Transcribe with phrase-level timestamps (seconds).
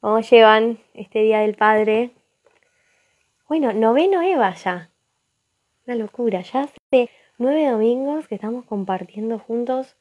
[0.00, 2.12] ¿Cómo llevan este Día del Padre?
[3.48, 4.90] Bueno, noveno Eva ya.
[5.86, 6.40] Una locura.
[6.40, 9.96] Ya hace nueve domingos que estamos compartiendo juntos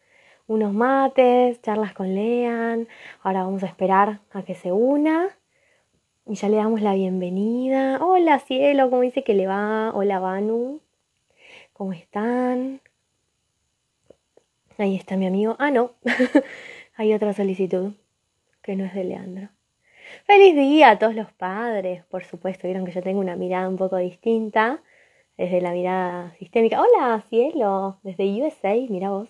[0.45, 2.87] unos mates, charlas con Lean.
[3.23, 5.35] Ahora vamos a esperar a que se una.
[6.27, 7.97] Y ya le damos la bienvenida.
[7.99, 9.91] Hola cielo, ¿cómo dice que le va?
[9.95, 10.79] Hola Banu.
[11.73, 12.81] ¿Cómo están?
[14.77, 15.55] Ahí está mi amigo.
[15.57, 15.93] Ah, no.
[16.97, 17.93] Hay otra solicitud
[18.61, 19.56] que no es de Leandro.
[20.25, 22.67] Feliz día a todos los padres, por supuesto.
[22.67, 24.81] Vieron que yo tengo una mirada un poco distinta
[25.37, 26.81] desde la mirada sistémica.
[26.81, 29.29] Hola, cielo, desde USA, mira vos.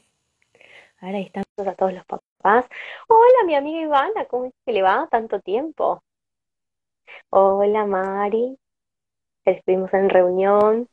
[0.99, 2.65] Ahora están a todos los papás.
[3.07, 6.03] Hola, mi amiga Ivana, ¿cómo es que le va tanto tiempo?
[7.29, 8.57] Hola, Mari.
[9.45, 10.89] Estuvimos en reunión.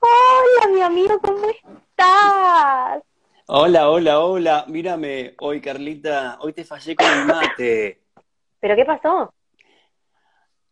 [0.00, 3.02] Hola, mi amigo, ¿cómo estás?
[3.46, 4.64] Hola, hola, hola.
[4.68, 8.07] Mírame, hoy Carlita, hoy te fallé con el mate.
[8.60, 9.32] ¿Pero qué pasó?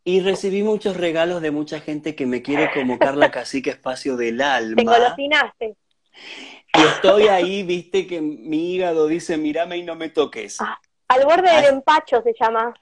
[0.04, 4.40] Y recibí muchos regalos de mucha gente que me quiere como Carla Cacique Espacio del
[4.40, 4.76] Alma.
[4.76, 5.76] Te golosinaste.
[6.74, 10.60] Y estoy ahí, viste, que mi hígado dice, mírame y no me toques.
[10.60, 10.78] Ah,
[11.08, 12.74] al borde del empacho se llama.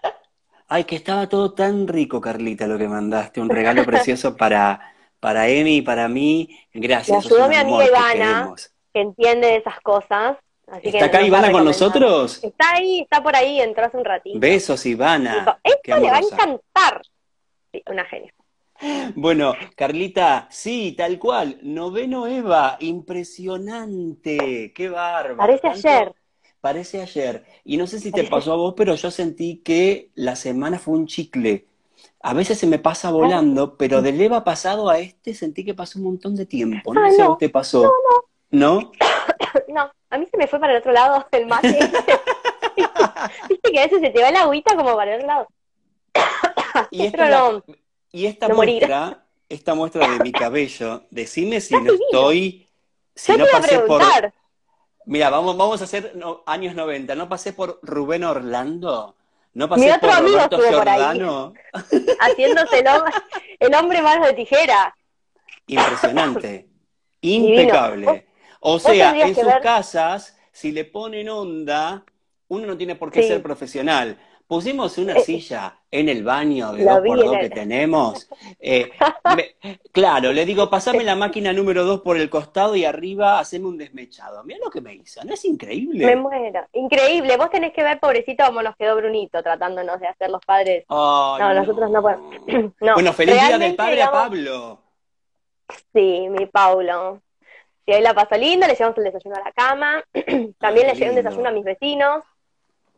[0.68, 3.40] Ay, que estaba todo tan rico, Carlita, lo que mandaste.
[3.40, 6.58] Un regalo precioso para, para Emi y para mí.
[6.72, 7.24] Gracias.
[7.24, 8.54] Me ayudó mi amiga Ivana,
[8.92, 10.36] que, entiende de esas cosas.
[10.82, 12.42] ¿Está acá Ivana con nosotros?
[12.42, 14.38] Está ahí, está por ahí, entró hace un ratito.
[14.38, 15.58] Besos, Ivana.
[15.62, 17.02] Esto le va a encantar.
[17.72, 18.32] Sí, una genia.
[19.14, 21.58] Bueno, Carlita, sí, tal cual.
[21.62, 24.72] Noveno Eva, impresionante.
[24.74, 25.36] Qué bárbaro.
[25.36, 26.14] Parece ayer.
[26.60, 27.44] Parece ayer.
[27.64, 30.94] Y no sé si te pasó a vos, pero yo sentí que la semana fue
[30.94, 31.66] un chicle.
[32.20, 35.98] A veces se me pasa volando, pero del Eva pasado a este sentí que pasó
[35.98, 36.94] un montón de tiempo.
[36.94, 37.82] No ah, sé si te pasó.
[37.82, 37.90] No,
[38.50, 38.80] no.
[38.80, 38.92] ¿No?
[39.68, 41.78] No, a mí se me fue para el otro lado el mate.
[43.48, 45.48] Viste que a veces se te va la agüita como para el otro lado.
[46.90, 47.62] y esta,
[48.12, 52.68] y esta muestra, esta muestra de mi cabello, decime si no estoy,
[53.14, 54.02] si no pasé por
[55.06, 56.14] Mira, vamos, vamos a hacer
[56.46, 57.14] años 90.
[57.14, 59.14] ¿No pasé por Rubén Orlando?
[59.52, 61.22] ¿No pasé Mi otro por amigo Roberto por ahí.
[62.20, 62.86] Haciéndose el,
[63.60, 64.96] el hombre más de tijera.
[65.66, 66.68] Impresionante.
[67.20, 68.26] Impecable.
[68.66, 72.02] O sea, en sus casas, si le ponen onda,
[72.48, 74.18] uno no tiene por qué ser profesional.
[74.46, 78.28] Pusimos una eh, silla en el baño de dos por dos que tenemos.
[78.66, 78.90] Eh,
[79.92, 83.76] claro, le digo, pasame la máquina número dos por el costado y arriba haceme un
[83.76, 84.42] desmechado.
[84.44, 86.06] Mira lo que me hizo, ¿no es increíble?
[86.06, 86.66] Me muero.
[86.72, 87.36] Increíble.
[87.36, 90.86] Vos tenés que ver, pobrecito, cómo nos quedó Brunito tratándonos de hacer los padres.
[90.88, 92.34] no, nosotros no podemos.
[92.80, 94.78] bueno, feliz día del padre a Pablo.
[95.92, 97.20] Sí, mi Paulo.
[97.86, 100.04] Y ahí la pasó linda, le llevamos el desayuno a la cama.
[100.58, 102.24] También le llevé un desayuno a mis vecinos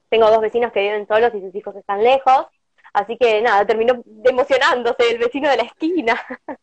[0.08, 2.46] tengo dos vecinos que viven solos y sus hijos están lejos,
[2.92, 6.20] así que nada, terminó emocionándose el vecino de la esquina.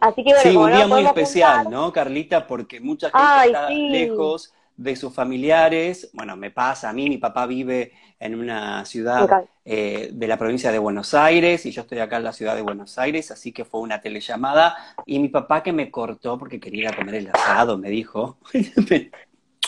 [0.00, 2.46] así que bueno, sí, un día muy especial, ¿no, Carlita?
[2.46, 6.10] Porque mucha gente está lejos de sus familiares.
[6.12, 10.72] Bueno, me pasa a mí, mi papá vive en una ciudad eh, de la provincia
[10.72, 13.64] de Buenos Aires y yo estoy acá en la ciudad de Buenos Aires, así que
[13.64, 17.28] fue una telellamada y mi papá que me cortó porque quería ir a comer el
[17.28, 18.38] asado, me dijo.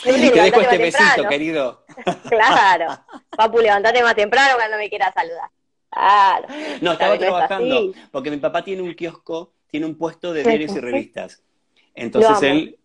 [0.03, 1.85] Te dejo este besito, querido.
[2.29, 2.99] Claro.
[3.35, 5.49] Papu, levantate más temprano cuando me quieras saludar.
[5.89, 6.47] Claro.
[6.81, 10.79] No, estaba trabajando, porque mi papá tiene un kiosco, tiene un puesto de diarios y
[10.79, 11.43] revistas.
[11.93, 12.78] Entonces él,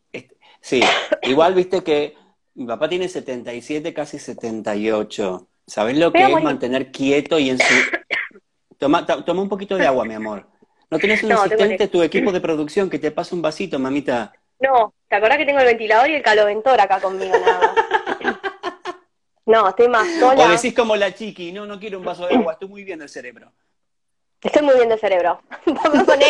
[0.64, 0.82] sí,
[1.22, 2.16] igual viste que
[2.54, 5.46] mi papá tiene 77, casi 78.
[5.66, 7.74] ¿Sabes lo que es mantener quieto y en su...
[8.78, 10.46] Toma, toma un poquito de agua, mi amor.
[10.90, 14.32] ¿No tienes un asistente, tu equipo de producción, que te pase un vasito, mamita?
[14.60, 17.74] No, ¿te acuerdas que tengo el ventilador y el caloventor acá conmigo nada
[19.46, 20.44] No, estoy más sola.
[20.44, 23.00] O decís como la chiqui, no, no quiero un vaso de agua, estoy muy bien
[23.00, 23.52] del cerebro.
[24.44, 25.40] Estoy muy bien del cerebro.
[25.64, 26.22] Con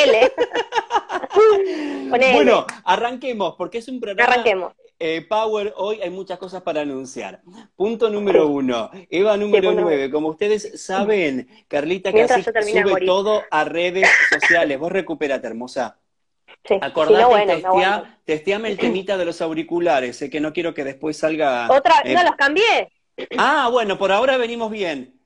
[2.22, 4.32] él, Bueno, arranquemos, porque es un programa.
[4.32, 4.72] Arranquemos.
[5.00, 7.42] Eh, Power, hoy hay muchas cosas para anunciar.
[7.74, 8.88] Punto número uno.
[9.10, 10.08] Eva número nueve.
[10.12, 14.78] Como ustedes saben, Carlita casi sube todo a redes sociales.
[14.78, 15.98] Vos recuperate, hermosa.
[16.64, 16.78] Sí.
[16.80, 17.62] Acordate,
[18.24, 21.68] testeame el temita de los auriculares, sé que no quiero que después salga...
[21.70, 22.90] Otra, no los cambié.
[23.36, 25.20] Ah, bueno, por ahora venimos bien.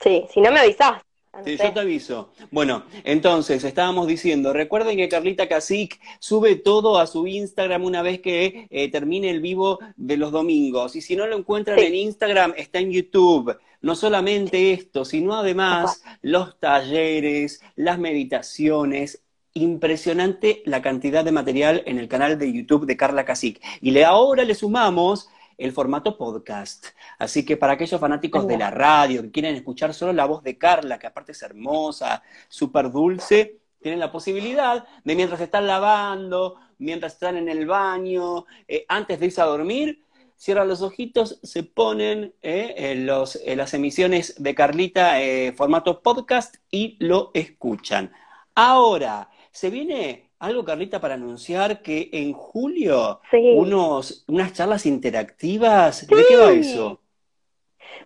[0.00, 1.02] Sí, si no me avisás.
[1.44, 2.30] Sí, yo te aviso.
[2.50, 8.20] Bueno, entonces estábamos diciendo, recuerden que Carlita Casic sube todo a su Instagram una vez
[8.20, 10.94] que eh, termine el vivo de los domingos.
[10.94, 13.56] Y si no lo encuentran en Instagram, está en YouTube.
[13.80, 19.22] No solamente esto, sino además los talleres, las meditaciones,
[19.54, 23.58] impresionante la cantidad de material en el canal de YouTube de Carla Casic.
[23.80, 25.28] Y le, ahora le sumamos
[25.62, 26.86] el formato podcast.
[27.18, 30.58] Así que para aquellos fanáticos de la radio que quieren escuchar solo la voz de
[30.58, 37.14] Carla, que aparte es hermosa, súper dulce, tienen la posibilidad de mientras están lavando, mientras
[37.14, 40.02] están en el baño, eh, antes de irse a dormir,
[40.36, 47.30] cierran los ojitos, se ponen eh, las emisiones de Carlita eh, formato podcast y lo
[47.34, 48.12] escuchan.
[48.54, 56.04] Ahora, se viene algo, Carlita, para anunciar que en julio unos, unas charlas interactivas.
[56.06, 57.00] ¿De qué va eso?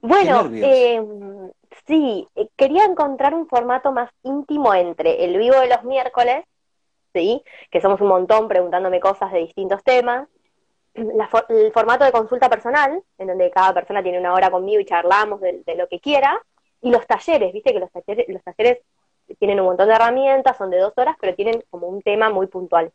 [0.03, 1.03] Bueno, eh,
[1.87, 6.45] sí, quería encontrar un formato más íntimo entre el vivo de los miércoles,
[7.15, 7.43] ¿sí?
[7.71, 10.29] que somos un montón preguntándome cosas de distintos temas,
[10.93, 15.41] el formato de consulta personal, en donde cada persona tiene una hora conmigo y charlamos
[15.41, 16.39] de, lo que quiera,
[16.83, 18.81] y los talleres, viste que los talleres, los talleres
[19.39, 22.47] tienen un montón de herramientas, son de dos horas, pero tienen como un tema muy
[22.47, 22.93] puntual.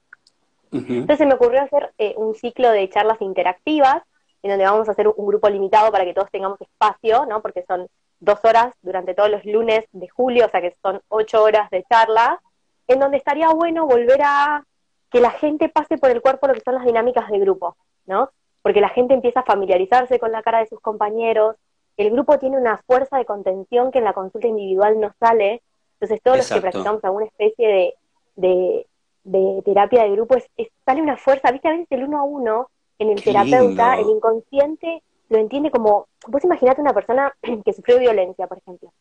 [0.71, 4.01] Entonces se me ocurrió hacer eh, un ciclo de charlas interactivas,
[4.41, 7.41] en donde vamos a hacer un grupo limitado para que todos tengamos espacio, ¿no?
[7.41, 7.87] Porque son
[8.19, 11.83] dos horas durante todos los lunes de julio, o sea que son ocho horas de
[11.83, 12.39] charla,
[12.87, 14.63] en donde estaría bueno volver a
[15.11, 17.75] que la gente pase por el cuerpo lo que son las dinámicas de grupo,
[18.05, 18.29] ¿no?
[18.61, 21.57] Porque la gente empieza a familiarizarse con la cara de sus compañeros,
[21.97, 25.61] el grupo tiene una fuerza de contención que en la consulta individual no sale,
[26.01, 27.95] entonces todos los que practicamos alguna especie
[28.35, 28.87] de,
[29.23, 30.49] de, terapia de grupo, es,
[30.83, 35.03] sale una fuerza, viste, a veces el uno a uno en el terapeuta, el inconsciente
[35.29, 37.33] lo entiende como, vos imaginate una persona
[37.65, 38.91] que sufrió violencia, por ejemplo.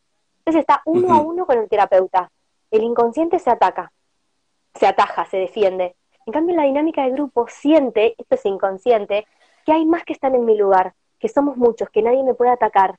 [0.41, 2.31] Entonces está uno a uno con el terapeuta.
[2.71, 3.93] El inconsciente se ataca,
[4.75, 5.97] se ataja, se defiende.
[6.27, 9.27] En cambio, la dinámica de grupo siente, esto es inconsciente,
[9.65, 12.51] que hay más que están en mi lugar, que somos muchos, que nadie me puede
[12.51, 12.97] atacar,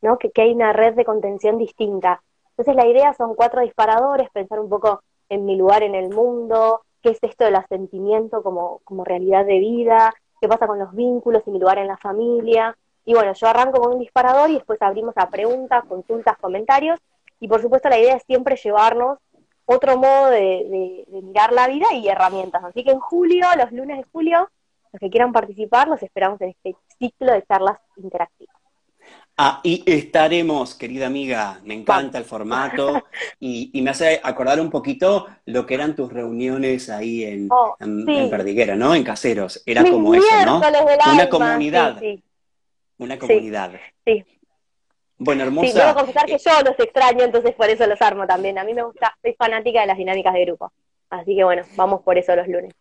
[0.00, 0.18] ¿no?
[0.18, 2.22] Que, hay una red de contención distinta.
[2.56, 6.82] Entonces la idea son cuatro disparadores, pensar un poco en mi lugar en el mundo,
[7.02, 11.42] qué es esto del asentimiento como, como realidad de vida, qué pasa con los vínculos
[11.46, 12.76] y mi lugar en la familia.
[13.04, 17.00] Y bueno, yo arranco con un disparador y después abrimos a preguntas, consultas, comentarios.
[17.40, 19.18] Y por supuesto la idea es siempre llevarnos
[19.64, 22.62] otro modo de, mirar la vida y herramientas.
[22.64, 24.50] Así que en julio, los lunes de julio,
[24.92, 28.56] los que quieran participar, los esperamos en este ciclo de charlas interactivas.
[29.44, 33.02] Ah, y estaremos, querida amiga, me encanta el formato
[33.40, 37.76] y, me hace acordar un poquito lo que eran tus reuniones ahí en, oh,
[38.30, 38.94] Perdiguera, ¿no?
[38.94, 39.60] En Caseros.
[39.66, 40.58] Era como eso, ¿no?
[41.12, 42.00] Una comunidad.
[42.98, 43.72] Una comunidad.
[44.04, 44.24] Sí.
[45.18, 45.66] Bueno, hermosa.
[45.66, 48.58] Sí, debo confesar que yo los extraño, entonces por eso los armo también.
[48.58, 50.72] A mí me gusta, soy fanática de las dinámicas de grupo.
[51.10, 52.72] Así que bueno, vamos por eso los lunes.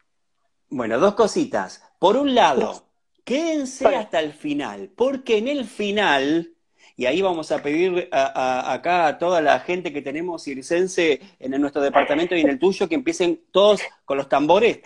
[0.69, 1.83] Bueno, dos cositas.
[1.97, 2.83] Por un lado,
[3.31, 6.51] quédense hasta el final, porque en el final,
[6.97, 11.81] y ahí vamos a pedir acá a toda la gente que tenemos circense en nuestro
[11.81, 14.81] departamento y en el tuyo, que empiecen todos con los tambores,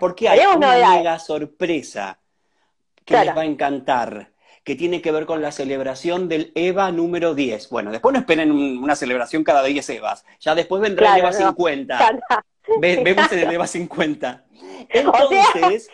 [0.00, 2.18] porque hay una mega sorpresa
[3.04, 4.32] que les va a encantar
[4.64, 7.68] que tiene que ver con la celebración del EVA número 10.
[7.68, 12.22] Bueno, después no esperen una celebración cada 10 EVAs, ya después vendrá el EVA 50.
[12.80, 14.44] vemos en el EVA 50.
[14.88, 15.90] Entonces...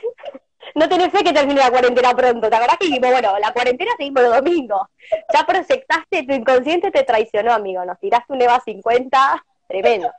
[0.74, 2.48] no tenés fe que termine la cuarentena pronto.
[2.48, 4.82] ¿Te acordás que dijimos, bueno, la cuarentena seguimos los domingos?
[5.32, 7.84] Ya proyectaste, tu inconsciente te traicionó, amigo.
[7.84, 10.10] Nos tiraste un EVA 50, tremendo.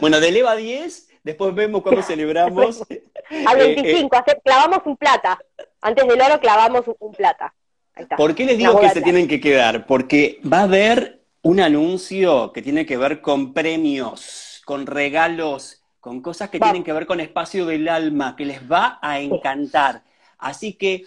[0.00, 2.82] Bueno, del EVA 10, después vemos cuándo celebramos.
[3.46, 4.40] Al 25, eh, eh.
[4.44, 5.38] clavamos un plata.
[5.80, 7.54] Antes del oro clavamos un plata.
[8.16, 9.86] ¿Por qué les digo que se tienen que quedar?
[9.86, 15.77] Porque va a haber un anuncio que tiene que ver con premios, con regalos,
[16.08, 20.04] con cosas que tienen que ver con espacio del alma, que les va a encantar.
[20.38, 21.04] Así que,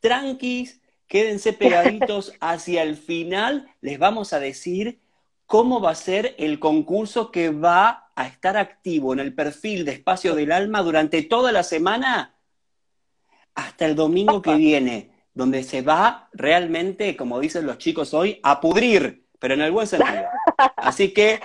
[0.00, 4.98] tranquis, quédense pegaditos hacia el final, les vamos a decir
[5.44, 9.92] cómo va a ser el concurso que va a estar activo en el perfil de
[9.92, 12.34] Espacio del Alma durante toda la semana
[13.54, 18.58] hasta el domingo que viene donde se va realmente, como dicen los chicos hoy, a
[18.58, 20.24] pudrir, pero en el buen sentido.
[20.76, 21.40] Así que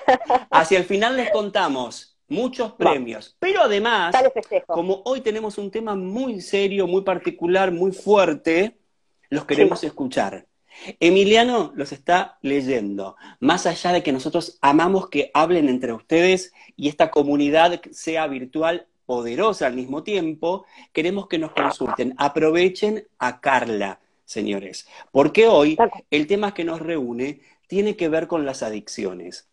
[0.50, 4.16] hacia el final les contamos muchos premios, pero además,
[4.68, 8.78] como hoy tenemos un tema muy serio, muy particular, muy fuerte,
[9.30, 10.46] los queremos escuchar.
[11.00, 13.16] Emiliano los está leyendo.
[13.40, 18.88] Más allá de que nosotros amamos que hablen entre ustedes y esta comunidad sea virtual,
[19.06, 22.14] poderosa al mismo tiempo, queremos que nos consulten.
[22.18, 25.78] Aprovechen a Carla, señores, porque hoy
[26.10, 29.48] el tema que nos reúne tiene que ver con las adicciones.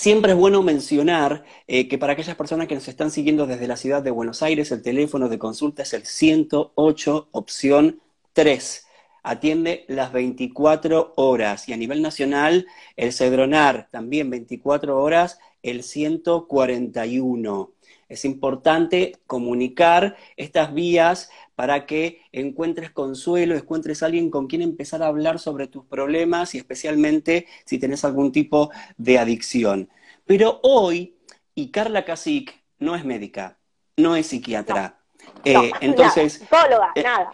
[0.00, 3.76] Siempre es bueno mencionar eh, que para aquellas personas que nos están siguiendo desde la
[3.76, 8.00] ciudad de Buenos Aires, el teléfono de consulta es el 108, opción
[8.32, 8.86] 3.
[9.24, 17.72] Atiende las 24 horas y a nivel nacional el Cedronar también 24 horas, el 141.
[18.08, 25.02] Es importante comunicar estas vías para que encuentres consuelo, encuentres a alguien con quien empezar
[25.02, 29.90] a hablar sobre tus problemas y especialmente si tenés algún tipo de adicción.
[30.24, 31.16] Pero hoy,
[31.54, 33.58] y Carla Casic no es médica,
[33.96, 34.98] no es psiquiatra.
[35.44, 36.42] Eh, entonces,
[36.94, 37.32] eh, nada.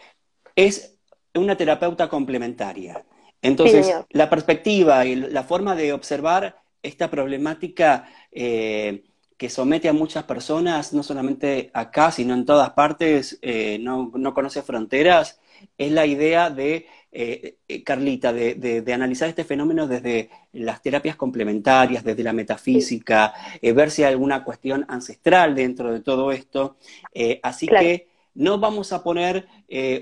[0.56, 0.96] Es
[1.34, 3.04] una terapeuta complementaria.
[3.42, 9.04] Entonces, la perspectiva y la forma de observar esta problemática eh,
[9.36, 14.62] que somete a muchas personas, no solamente acá, sino en todas partes, eh, no, conoce
[14.62, 15.40] fronteras,
[15.78, 22.22] es la idea de, eh, Carlita, de, analizar este fenómeno desde las terapias complementarias, desde
[22.22, 26.76] la metafísica, ver si hay alguna cuestión ancestral dentro de todo esto.
[27.42, 29.46] así que no vamos a poner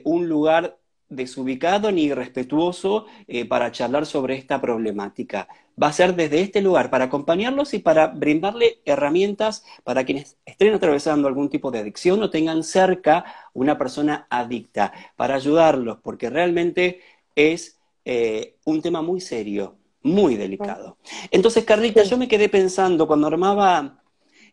[0.04, 0.78] un lugar
[1.14, 3.06] desubicado ni irrespetuoso
[3.48, 5.48] para charlar sobre esta problemática
[5.80, 10.74] va a ser desde este lugar para acompañarlos y para brindarle herramientas para quienes estén
[10.74, 17.00] atravesando algún tipo de adicción o tengan cerca una persona adicta, para ayudarlos, porque realmente
[17.34, 20.98] es eh, un tema muy serio, muy delicado.
[21.30, 24.02] Entonces, Carlita, yo me quedé pensando cuando armaba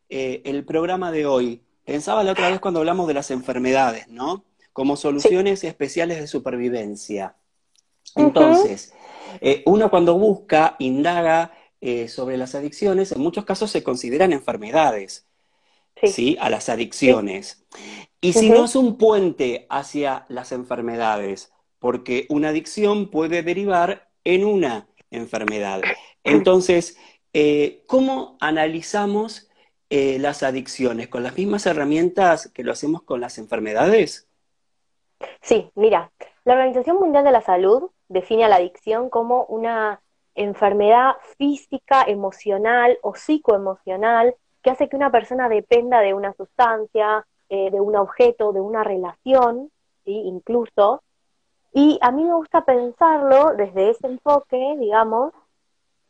[0.10, 4.46] eh, el programa de hoy, pensaba la otra vez cuando hablamos de las enfermedades, ¿no?
[4.80, 7.36] Como soluciones especiales de supervivencia.
[8.16, 8.94] Entonces,
[9.42, 15.28] eh, uno cuando busca, indaga eh, sobre las adicciones, en muchos casos se consideran enfermedades,
[16.02, 16.38] ¿sí?
[16.40, 17.66] A las adicciones.
[18.22, 24.46] Y si no es un puente hacia las enfermedades, porque una adicción puede derivar en
[24.46, 25.82] una enfermedad.
[26.24, 26.96] Entonces,
[27.34, 29.50] eh, ¿cómo analizamos
[29.90, 31.10] las adicciones?
[31.10, 34.29] ¿Con las mismas herramientas que lo hacemos con las enfermedades?
[35.42, 36.12] Sí, mira,
[36.46, 40.02] la Organización Mundial de la Salud define a la adicción como una
[40.36, 47.72] enfermedad física, emocional o psicoemocional que hace que una persona dependa de una sustancia, eh,
[47.72, 49.72] de un objeto, de una relación,
[50.06, 50.12] ¿sí?
[50.12, 51.02] incluso.
[51.74, 55.34] Y a mí me gusta pensarlo desde ese enfoque, digamos,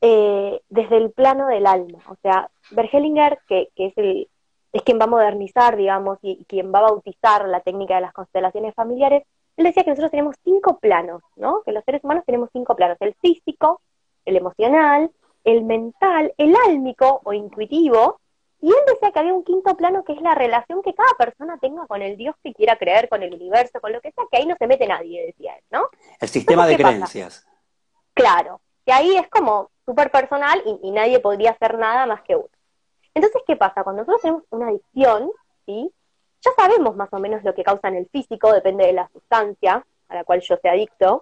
[0.01, 1.99] eh, desde el plano del alma.
[2.09, 4.29] O sea, Bergelinger, que, que es, el,
[4.71, 8.13] es quien va a modernizar, digamos, y quien va a bautizar la técnica de las
[8.13, 9.23] constelaciones familiares,
[9.57, 11.63] él decía que nosotros tenemos cinco planos, ¿no?
[11.65, 13.81] Que los seres humanos tenemos cinco planos, el físico,
[14.25, 15.11] el emocional,
[15.43, 18.19] el mental, el álmico o intuitivo,
[18.61, 21.57] y él decía que había un quinto plano que es la relación que cada persona
[21.59, 24.37] tenga con el Dios que quiera creer, con el universo, con lo que sea, que
[24.37, 25.89] ahí no se mete nadie, decía él, ¿no?
[26.19, 27.47] El sistema de creencias.
[28.13, 32.35] Claro, que ahí es como súper personal y, y, nadie podría hacer nada más que
[32.35, 32.49] uno.
[33.13, 33.83] Entonces, ¿qué pasa?
[33.83, 35.31] Cuando nosotros tenemos una adicción,
[35.65, 35.91] ¿sí?
[36.41, 39.85] Ya sabemos más o menos lo que causa en el físico, depende de la sustancia
[40.07, 41.19] a la cual yo sea adicto.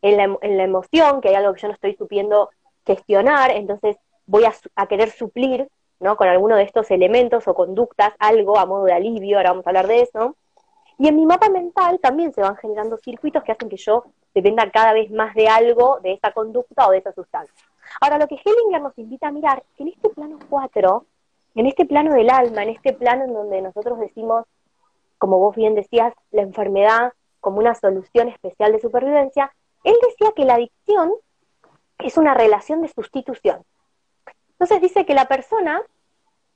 [0.00, 2.50] En la, en la emoción, que hay algo que yo no estoy supiendo
[2.86, 5.68] gestionar, entonces voy a, querer suplir
[5.98, 6.16] ¿no?
[6.16, 9.70] con alguno de estos elementos o conductas algo a modo de alivio, ahora vamos a
[9.70, 10.36] hablar de eso.
[10.98, 14.04] Y en mi mapa mental también se van generando circuitos que hacen que yo
[14.34, 17.54] dependa cada vez más de algo, de esa conducta o de esa sustancia.
[18.00, 21.06] Ahora, lo que Hellinger nos invita a mirar, en este plano 4
[21.54, 24.44] en este plano del alma, en este plano en donde nosotros decimos,
[25.18, 29.52] como vos bien decías, la enfermedad como una solución especial de supervivencia,
[29.84, 31.12] él decía que la adicción
[31.98, 33.64] es una relación de sustitución.
[34.52, 35.80] Entonces dice que la persona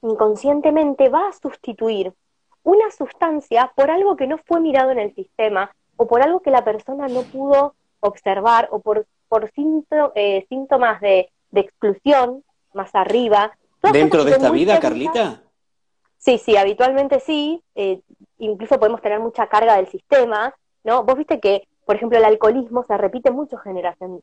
[0.02, 2.12] inconscientemente va a sustituir
[2.64, 6.50] una sustancia por algo que no fue mirado en el sistema o por algo que
[6.50, 9.06] la persona no pudo observar o por,
[10.14, 13.56] eh, síntomas de exclusión más arriba
[13.90, 15.42] ¿Dentro de esta vida, Carlita?
[16.18, 17.62] Sí, sí, habitualmente sí.
[17.74, 18.00] Eh,
[18.38, 21.02] incluso podemos tener mucha carga del sistema, ¿no?
[21.02, 24.22] Vos viste que, por ejemplo, el alcoholismo se repite mucho generación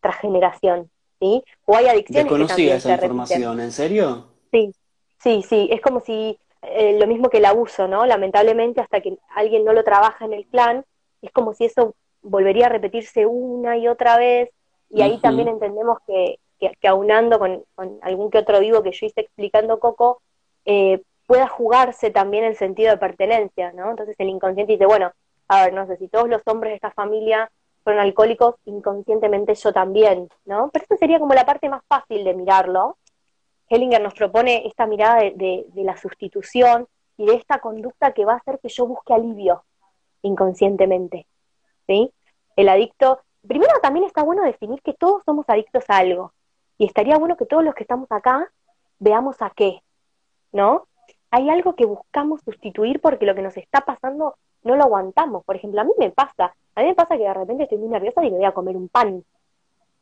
[0.00, 0.90] tras generación,
[1.20, 1.42] ¿sí?
[1.64, 4.26] O hay adicciones Desconocía esa información, ¿en serio?
[4.52, 4.72] Sí,
[5.18, 5.68] sí, sí.
[5.72, 8.06] Es como si eh, lo mismo que el abuso, ¿no?
[8.06, 10.84] Lamentablemente, hasta que alguien no lo trabaja en el clan,
[11.22, 14.50] es como si eso volvería a repetirse una y otra vez.
[14.90, 16.38] Y ahí también entendemos que,
[16.70, 17.64] que, aunando con,
[18.02, 20.22] algún que otro vivo que yo hice explicando Coco,
[20.64, 23.90] eh, pueda jugarse también el sentido de pertenencia, ¿no?
[23.90, 25.12] Entonces el inconsciente dice, bueno,
[25.48, 27.50] a ver, no sé, si todos los hombres de esta familia
[27.84, 30.70] fueron alcohólicos, inconscientemente yo también, ¿no?
[30.72, 32.96] Pero eso sería como la parte más fácil de mirarlo.
[33.68, 38.34] Hellinger nos propone esta mirada de, de la sustitución y de esta conducta que va
[38.34, 39.64] a hacer que yo busque alivio
[40.22, 41.26] inconscientemente,
[41.86, 42.12] ¿sí?
[42.56, 46.32] El adicto, primero también está bueno definir que todos somos adictos a algo,
[46.78, 48.50] y estaría bueno que todos los que estamos acá
[48.98, 49.82] veamos a qué,
[50.52, 50.86] ¿no?
[51.30, 55.44] Hay algo que buscamos sustituir porque lo que nos está pasando no lo aguantamos.
[55.44, 57.88] Por ejemplo, a mí me pasa, a mí me pasa que de repente estoy muy
[57.88, 59.24] nerviosa y me voy a comer un pan,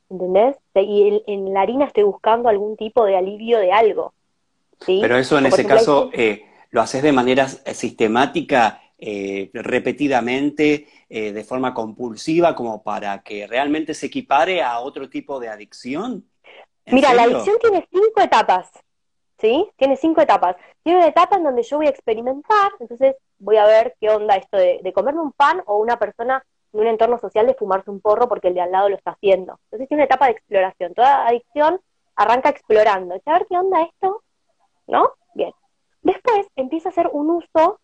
[0.08, 0.56] ¿entendés?
[0.74, 4.12] Y en, la harina estoy buscando algún tipo de alivio de algo.
[4.80, 4.98] ¿sí?
[5.00, 11.44] Pero eso en ese caso, eh, lo haces de manera sistemática, eh, repetidamente, eh, de
[11.44, 16.26] forma compulsiva, como para que realmente se equipare a otro tipo de adicción?
[16.92, 18.70] Mira, la adicción tiene cinco etapas,
[19.38, 19.70] ¿sí?
[19.76, 20.56] Tiene cinco etapas.
[20.82, 24.36] Tiene una etapa en donde yo voy a experimentar, entonces voy a ver qué onda
[24.36, 27.90] esto de, de comerme un pan o una persona en un entorno social de fumarse
[27.90, 29.58] un porro porque el de al lado lo está haciendo.
[29.64, 30.94] Entonces tiene una etapa de exploración.
[30.94, 31.80] Toda adicción
[32.16, 33.14] arranca explorando.
[33.14, 34.22] A ver qué onda esto,
[34.86, 35.12] ¿no?
[35.34, 35.52] Bien.
[36.02, 37.80] Después empieza a hacer un uso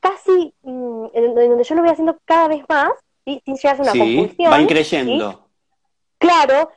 [0.00, 2.92] casi mm, en, donde yo lo voy haciendo cada vez más,
[3.24, 5.46] sin llegar a una sí, Va creyendo.
[6.18, 6.70] Claro,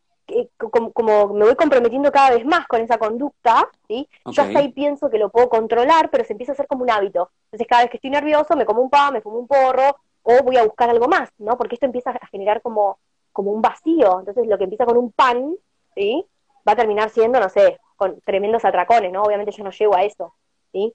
[0.57, 4.07] como, me voy comprometiendo cada vez más con esa conducta, ¿sí?
[4.25, 6.91] yo hasta ahí pienso que lo puedo controlar, pero se empieza a hacer como un
[6.91, 7.31] hábito.
[7.45, 10.43] Entonces cada vez que estoy nervioso me como un pan, me fumo un porro, o
[10.43, 11.57] voy a buscar algo más, ¿no?
[11.57, 12.97] Porque esto empieza a generar como,
[13.31, 14.19] como un vacío.
[14.19, 15.55] Entonces lo que empieza con un pan,
[15.95, 16.25] ¿sí?
[16.67, 19.23] Va a terminar siendo, no sé, con tremendos atracones, ¿no?
[19.23, 20.33] Obviamente yo no llego a eso,
[20.71, 20.93] ¿sí?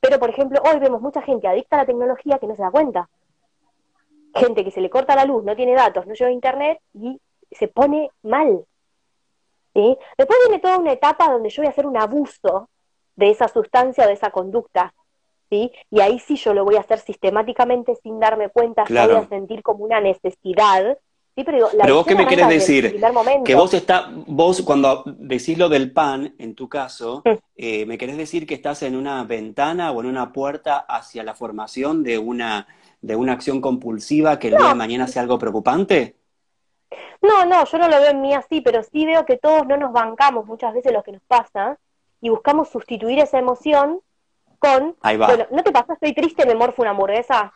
[0.00, 2.70] Pero, por ejemplo, hoy vemos mucha gente adicta a la tecnología que no se da
[2.70, 3.08] cuenta.
[4.34, 7.18] Gente que se le corta la luz, no tiene datos, no lleva internet y
[7.50, 8.64] se pone mal.
[9.74, 9.96] ¿sí?
[10.16, 12.68] Después viene toda una etapa donde yo voy a hacer un abuso
[13.16, 14.94] de esa sustancia o de esa conducta.
[15.50, 15.72] ¿sí?
[15.90, 19.28] Y ahí sí yo lo voy a hacer sistemáticamente sin darme cuenta, yo voy a
[19.28, 20.98] sentir como una necesidad.
[21.36, 22.98] Sí, pero, vos qué me querés decir?
[23.44, 27.30] Que vos está, vos cuando decís lo del pan, en tu caso, mm.
[27.56, 31.34] eh, ¿me querés decir que estás en una ventana o en una puerta hacia la
[31.34, 32.66] formación de una,
[33.02, 36.16] de una acción compulsiva que el día de mañana sea algo preocupante?
[37.22, 39.76] No, no, yo no lo veo en mí así, pero sí veo que todos no
[39.76, 41.78] nos bancamos muchas veces lo que nos pasa
[42.20, 44.00] y buscamos sustituir esa emoción
[44.58, 45.94] con, bueno, ¿no te pasa?
[45.94, 47.52] Estoy triste, me morfo una hamburguesa.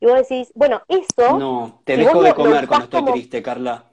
[0.00, 1.38] Y vos decís, bueno, eso...
[1.38, 3.84] No, te dejo de comer cuando estoy triste, Carla.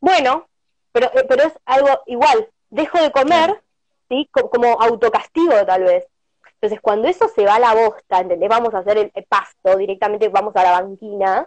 [0.00, 0.46] Bueno,
[0.92, 3.62] pero, eh, pero es algo igual, dejo de comer,
[4.08, 4.28] ¿sí?
[4.32, 6.06] Como, autocastigo tal vez.
[6.54, 8.48] Entonces, cuando eso se va a la bosta, ¿entendés?
[8.48, 11.46] Vamos a hacer el, pasto, directamente vamos a la banquina,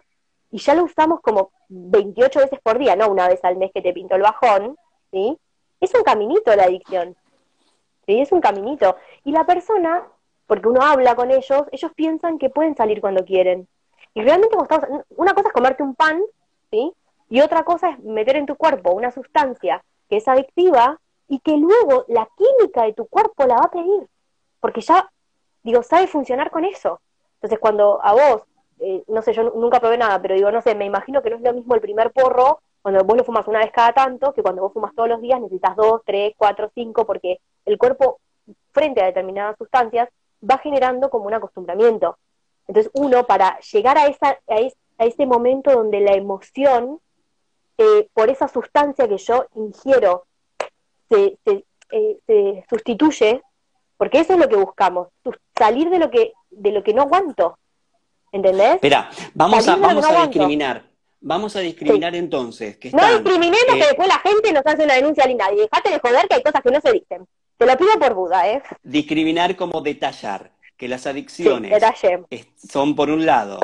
[0.53, 3.81] y ya lo usamos como 28 veces por día, no una vez al mes que
[3.81, 4.77] te pinto el bajón,
[5.11, 5.35] ¿sí?
[5.81, 7.17] Es un caminito la adicción,
[8.05, 8.21] ¿sí?
[8.21, 8.95] Es un caminito.
[9.25, 10.07] Y la persona
[10.45, 13.67] porque uno habla con ellos, ellos piensan que pueden salir cuando quieren.
[14.13, 14.55] Y realmente
[15.15, 16.21] una cosa es comerte un pan,
[16.69, 16.93] ¿sí?
[17.29, 21.57] Y otra cosa es meter en tu cuerpo una sustancia que es adictiva y que
[21.57, 24.07] luego la química de tu cuerpo la va a pedir,
[24.59, 25.11] porque ya,
[25.63, 27.01] digo, sabe funcionar con eso.
[27.37, 28.43] Entonces cuando a vos,
[28.83, 31.37] eh, no sé, yo nunca probé nada, pero digo, no sé, me imagino que no
[31.37, 34.43] es lo mismo el primer porro cuando vos lo fumas una vez cada tanto, que
[34.43, 38.19] cuando vos fumas todos los días necesitas dos, tres, cuatro, cinco, porque el cuerpo,
[38.73, 40.09] frente a determinadas sustancias,
[40.43, 42.17] va generando como un acostumbramiento.
[42.67, 46.99] Entonces uno para llegar a, esa, a, ese momento donde la emoción
[47.77, 50.25] eh, por esa sustancia que yo ingiero
[51.09, 53.41] se, eh, se, sustituye,
[53.95, 55.07] porque eso es lo que buscamos,
[55.57, 57.57] salir de lo que, de lo que no aguanto.
[58.33, 58.75] ¿Entendés?
[58.75, 60.83] Espera, vamos a, vamos a discriminar.
[61.21, 62.77] Vamos a discriminar entonces.
[62.77, 65.53] Que no discriminemos que eh, después la gente nos hace una denuncia linda.
[65.53, 67.27] Y dejate de joder que hay cosas que no se dicen.
[67.57, 68.61] Te lo pido por duda, ¿eh?
[68.81, 71.71] Discriminar como detallar, que las adicciones
[72.69, 73.59] son, por un lado,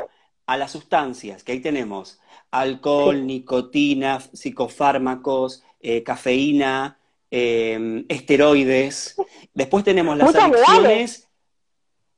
[0.46, 2.20] a las sustancias, que ahí tenemos
[2.52, 6.98] alcohol, nicotina, psicofármacos, eh, cafeína,
[7.30, 9.16] em, esteroides.
[9.52, 11.28] Después tenemos las adicciones.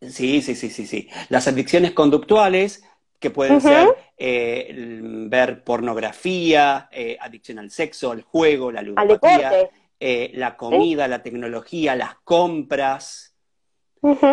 [0.08, 1.08] Sí, sí, sí, sí, sí.
[1.28, 2.84] Las adicciones conductuales,
[3.22, 9.70] que pueden ser eh, ver pornografía, eh, adicción al sexo, al juego, la ludopatía.
[10.04, 13.36] Eh, la comida, la tecnología, las compras.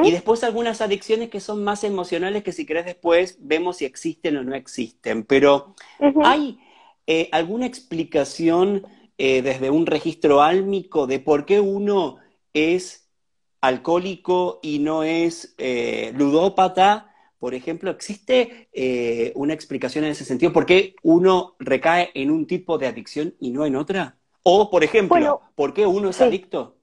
[0.04, 4.38] Y después algunas adicciones que son más emocionales que si querés después vemos si existen
[4.38, 5.24] o no existen.
[5.24, 5.76] Pero
[6.24, 6.58] ¿hay
[7.32, 12.18] alguna explicación desde un registro álmico de por qué uno
[12.52, 13.09] es
[13.62, 15.56] alcohólico y no es
[16.14, 17.14] ludópata?
[17.40, 18.70] Por ejemplo, ¿existe
[19.36, 20.52] una explicación en ese sentido?
[20.52, 24.18] ¿Por qué uno recae en un tipo de adicción y no en otra?
[24.44, 26.76] O, por ejemplo, ¿por qué uno es adicto?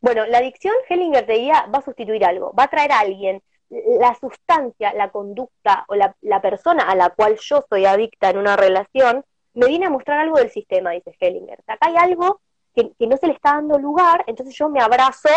[0.00, 3.42] Bueno, la adicción, Hellinger te diría, va a sustituir algo, va a traer a alguien.
[3.68, 8.56] La sustancia, la conducta o la, persona a la cual yo soy adicta en una
[8.56, 11.60] relación, me viene a mostrar algo del sistema, dice Hellinger.
[11.66, 12.40] Acá hay algo
[12.74, 15.28] que, que no se le está dando lugar, entonces yo me abrazo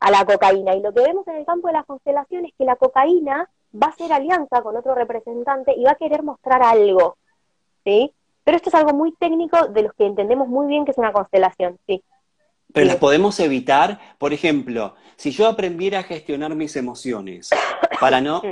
[0.00, 0.74] a la cocaína.
[0.74, 3.88] Y lo que vemos en el campo de las constelaciones es que la cocaína va
[3.88, 7.16] a hacer alianza con otro representante y va a querer mostrar algo.
[7.84, 8.12] ¿sí?
[8.44, 11.12] Pero esto es algo muy técnico de los que entendemos muy bien que es una
[11.12, 12.02] constelación, sí.
[12.72, 17.50] Pero las podemos evitar, por ejemplo, si yo aprendiera a gestionar mis emociones
[18.00, 18.42] para no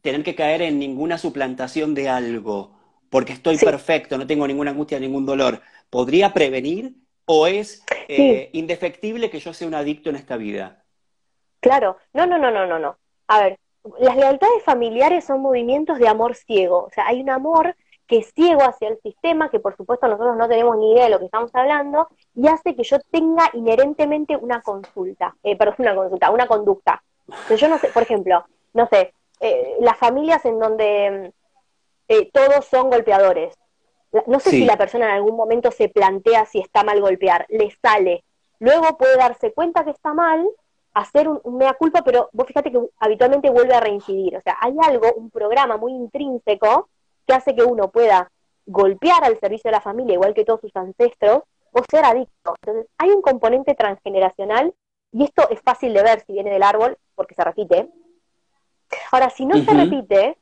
[0.00, 2.72] tener que caer en ninguna suplantación de algo,
[3.10, 9.30] porque estoy perfecto, no tengo ninguna angustia, ningún dolor, ¿podría prevenir o es eh, indefectible
[9.30, 10.84] que yo sea un adicto en esta vida?
[11.60, 12.96] Claro, no, no, no, no, no, no.
[13.28, 13.58] A ver,
[13.98, 16.84] las lealtades familiares son movimientos de amor ciego.
[16.84, 20.36] O sea, hay un amor que es ciego hacia el sistema, que por supuesto nosotros
[20.36, 24.36] no tenemos ni idea de lo que estamos hablando, y hace que yo tenga inherentemente
[24.36, 27.02] una consulta, eh, perdón, una consulta, una conducta.
[27.26, 31.32] Entonces, yo no sé, por ejemplo, no sé, eh, las familias en donde
[32.08, 33.54] eh, todos son golpeadores.
[34.26, 37.70] No sé si la persona en algún momento se plantea si está mal golpear, le
[37.82, 38.24] sale.
[38.58, 40.46] Luego puede darse cuenta que está mal,
[40.94, 44.36] hacer un, mea culpa, pero vos fíjate que habitualmente vuelve a reincidir.
[44.36, 46.88] O sea, hay algo, un programa muy intrínseco
[47.26, 48.30] que hace que uno pueda
[48.66, 52.54] golpear al servicio de la familia, igual que todos sus ancestros, o ser adicto.
[52.62, 54.74] Entonces, hay un componente transgeneracional,
[55.12, 57.88] y esto es fácil de ver si viene del árbol, porque se repite.
[59.10, 60.36] Ahora, si no se repite,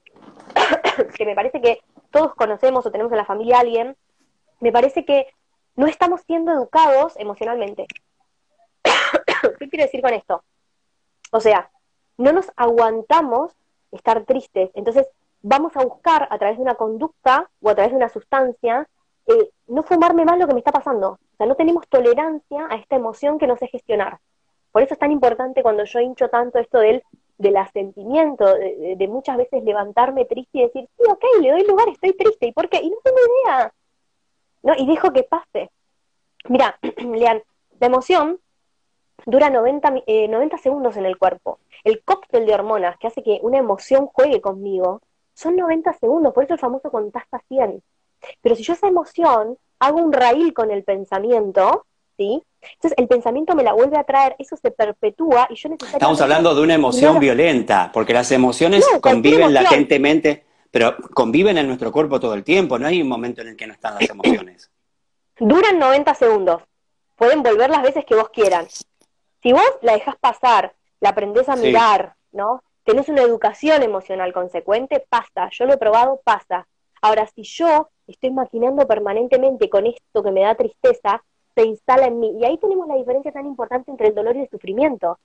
[1.17, 1.81] que me parece que
[2.11, 3.97] todos conocemos o tenemos en la familia a alguien,
[4.61, 5.27] me parece que
[5.77, 7.87] no estamos siendo educados emocionalmente.
[9.59, 10.45] ¿Qué quiero decir con esto?
[11.33, 11.71] O sea,
[12.19, 13.53] no nos aguantamos
[13.93, 15.07] estar tristes, entonces
[15.43, 18.87] vamos a buscar a través de una conducta o a través de una sustancia
[19.27, 21.13] eh, no fumarme más lo que me está pasando.
[21.13, 24.19] O sea, no tenemos tolerancia a esta emoción que no sé gestionar.
[24.73, 27.03] Por eso es tan importante cuando yo hincho tanto esto del,
[27.41, 32.13] del asentimiento, de, muchas veces levantarme triste y decir, sí, ok, le doy lugar, estoy
[32.13, 32.47] triste.
[32.47, 32.79] ¿Y por qué?
[32.83, 33.73] Y no tengo idea.
[34.63, 34.75] ¿No?
[34.77, 35.71] Y dejo que pase.
[36.49, 37.43] Mira, Lean,
[37.79, 38.39] la emoción
[39.25, 41.61] dura 90, 90 eh, segundos en el cuerpo.
[41.83, 45.01] El cóctel de hormonas que hace que una emoción juegue conmigo
[45.33, 47.83] son 90 segundos, por eso el famoso contasta 100.
[48.43, 51.87] Pero si yo esa emoción hago un raíl con el pensamiento,
[52.21, 52.43] ¿sí?
[52.61, 55.97] Entonces el pensamiento me la vuelve a traer, eso se perpetúa y yo necesito...
[55.97, 61.91] Estamos hablando de una emoción violenta, porque las emociones conviven latentemente, pero conviven en nuestro
[61.91, 64.71] cuerpo todo el tiempo, no hay un momento en el que no están las emociones.
[65.39, 66.63] Duran 90 segundos,
[67.17, 68.67] pueden volver las veces que vos quieran.
[69.43, 72.63] Si vos la dejas pasar, la aprendés a mirar, ¿no?
[72.85, 75.49] Tenés una educación emocional consecuente, pasa.
[75.53, 76.67] Yo lo he probado, pasa.
[77.01, 81.23] Ahora, si yo estoy maquinando permanentemente con esto que me da tristeza,
[81.61, 82.33] se instala en mí.
[82.41, 85.19] Y ahí tenemos la diferencia tan importante entre el dolor y el sufrimiento.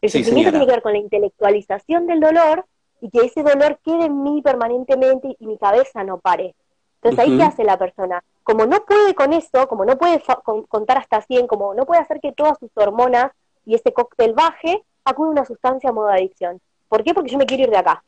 [0.00, 2.66] El sufrimiento tiene que ver con la intelectualización del dolor
[3.00, 6.54] y que ese dolor quede en mí permanentemente y mi cabeza no pare.
[6.96, 8.22] Entonces, ahí qué hace la persona?
[8.44, 10.22] Como no puede con eso, como no puede
[10.68, 13.32] contar hasta 100, como no puede hacer que todas sus hormonas
[13.66, 16.60] y ese cóctel baje, acude una sustancia a modo de adicción.
[16.88, 17.12] ¿Por qué?
[17.12, 18.04] Porque yo me quiero ir de acá.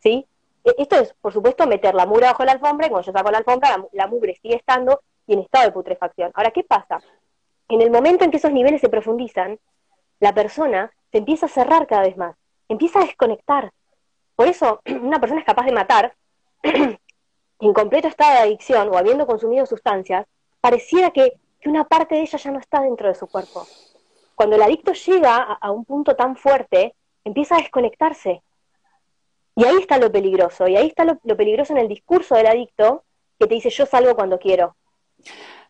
[0.00, 0.26] ¿Sí?
[0.64, 3.30] E, esto es, por supuesto, meter la mugre bajo la alfombra, y cuando yo saco
[3.30, 6.32] la alfombra, la, mugre sigue estando y en estado de putrefacción.
[6.34, 7.00] Ahora, ¿qué pasa?
[7.68, 9.60] En el momento en que esos niveles se profundizan,
[10.18, 12.34] la persona se empieza a cerrar cada vez más,
[12.68, 13.70] empieza a desconectar.
[14.34, 16.16] Por eso, una persona es capaz de matar
[16.62, 20.26] en completo estado de adicción o habiendo consumido sustancias,
[20.60, 23.64] pareciera que, que una parte de ella ya no está dentro de su cuerpo
[24.38, 28.40] cuando el adicto llega a, un punto tan fuerte, empieza a desconectarse.
[29.56, 33.02] Y ahí está lo peligroso, y ahí está lo, peligroso en el discurso del adicto
[33.36, 34.76] que te dice yo salgo cuando quiero.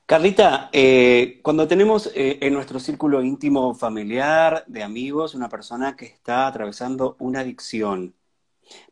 [0.07, 6.07] Carlita, eh, cuando tenemos eh, en nuestro círculo íntimo familiar, de amigos, una persona que
[6.07, 8.15] está atravesando una adicción,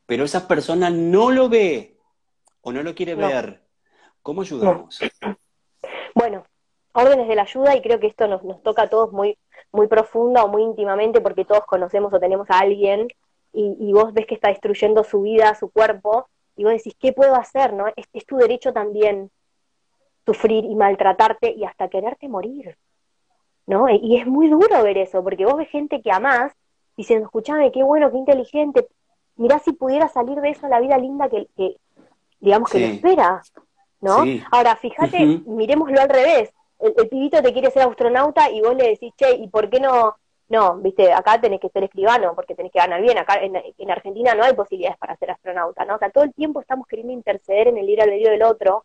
[0.04, 1.96] pero esa persona no lo ve
[2.60, 3.62] o no lo quiere ver,
[4.22, 5.00] ¿cómo ayudamos?
[6.14, 6.44] Bueno,
[6.92, 9.38] órdenes de la ayuda, y creo que esto nos, nos toca a todos muy,
[9.72, 13.08] muy profunda o muy íntimamente porque todos conocemos o tenemos a alguien
[13.52, 17.34] y, vos ves que está destruyendo su vida, su cuerpo, y vos decís, ¿qué puedo
[17.36, 17.72] hacer?
[17.72, 19.30] no es, tu derecho también
[20.26, 22.76] sufrir y maltratarte y hasta quererte morir.
[23.66, 23.88] ¿no?
[23.88, 26.52] Y es muy duro ver eso, porque vos ves gente que amás
[26.96, 28.86] diciendo, escuchame, qué bueno, qué inteligente,
[29.36, 31.76] mirá si pudiera salir de eso la vida linda que,
[32.40, 33.42] digamos, que le espera,
[34.00, 34.24] ¿no?
[34.50, 39.12] Ahora, fíjate, miremoslo al revés, el, pibito te quiere ser astronauta y vos le decís,
[39.16, 40.16] che, ¿y por qué no?
[40.48, 43.18] No, viste, acá tenés que ser escribano porque tenés que ganar bien.
[43.18, 45.96] Acá en, Argentina no hay posibilidades para ser astronauta, ¿no?
[45.96, 48.84] O sea, todo el tiempo estamos queriendo interceder en el ir al medio del otro.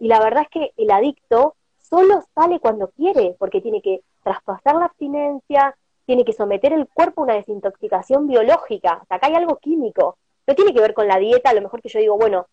[0.00, 4.74] Y la verdad es que el adicto solo sale cuando quiere, porque tiene que traspasar
[4.74, 9.00] la abstinencia, tiene que someter el cuerpo a una desintoxicación biológica.
[9.02, 10.16] O sea, acá hay algo químico.
[10.46, 12.46] No tiene que ver con la dieta, a lo mejor que yo digo, bueno,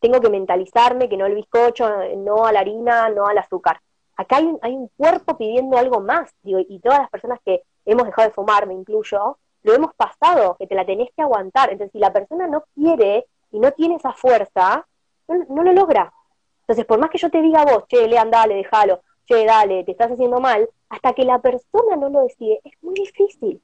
[0.00, 3.80] tengo que mentalizarme que no al bizcocho, no a la harina, no al azúcar.
[4.16, 7.62] Acá hay un, hay un cuerpo pidiendo algo más, digo, y todas las personas que
[7.84, 11.70] hemos dejado de fumar, me incluyo, lo hemos pasado, que te la tenés que aguantar.
[11.70, 14.86] Entonces, si la persona no quiere y no tiene esa fuerza,
[15.28, 16.12] no, lo logra.
[16.68, 19.84] Entonces, por más que yo te diga a vos, che, Lean, dale, déjalo, che, dale,
[19.84, 23.58] te estás haciendo mal, hasta que la persona no lo decide, es muy difícil.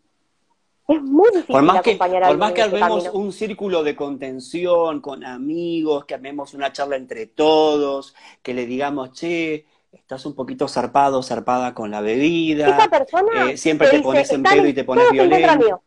[0.89, 5.23] Es muy difícil por más que, Por más que armemos un círculo de contención con
[5.23, 11.23] amigos, que armemos una charla entre todos, que le digamos, che, estás un poquito zarpado,
[11.23, 12.69] zarpada con la bebida.
[12.69, 15.83] Esa persona eh, siempre te, pones en pedo y te pones violento.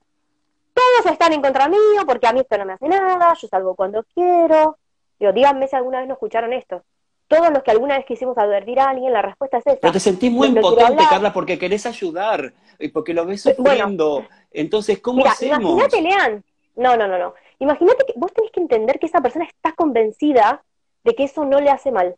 [0.71, 3.73] Todos están en contra mío porque a mí esto no me hace nada, yo salgo
[3.73, 4.77] cuando quiero.
[5.19, 6.83] Digo, díganme si alguna vez no escucharon esto.
[7.27, 9.79] Todos los que alguna vez quisimos advertir a alguien, la respuesta es esa.
[9.81, 14.25] Pero te sentís muy impotente, Carla, porque querés ayudar y porque lo ves sufriendo.
[14.51, 15.59] Entonces, ¿cómo hacemos?
[15.59, 16.43] Imagínate, Lean.
[16.75, 17.33] No, no, no, no.
[17.59, 20.63] Imagínate que vos tenés que entender que esa persona está convencida
[21.03, 22.15] de que eso no le hace mal.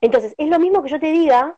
[0.00, 1.56] Entonces, es lo mismo que yo te diga,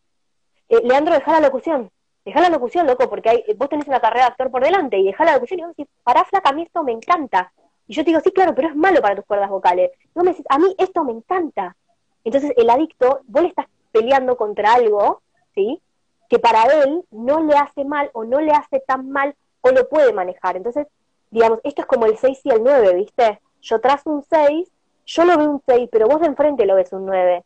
[0.69, 1.91] eh, Leandro, deja la locución.
[2.25, 5.07] Deja la locución, loco, porque hay, vos tenés una carrera de actor por delante y
[5.07, 7.53] deja la locución y vos decís, pará, flaca, a mí esto me encanta.
[7.89, 9.91] Y yo te digo, sí, claro, pero es malo para tus cuerdas vocales.
[10.05, 11.77] Y vos me decís, a mí esto me encanta.
[12.23, 15.23] Entonces, el adicto, vos le estás peleando contra algo,
[15.55, 15.81] ¿sí?
[16.29, 19.89] Que para él no le hace mal o no le hace tan mal o lo
[19.89, 20.57] puede manejar.
[20.57, 20.87] Entonces,
[21.31, 23.41] digamos, esto es como el 6 y el 9, ¿viste?
[23.63, 24.71] Yo trazo un 6,
[25.07, 27.45] yo lo veo un 6, pero vos de enfrente lo ves un 9.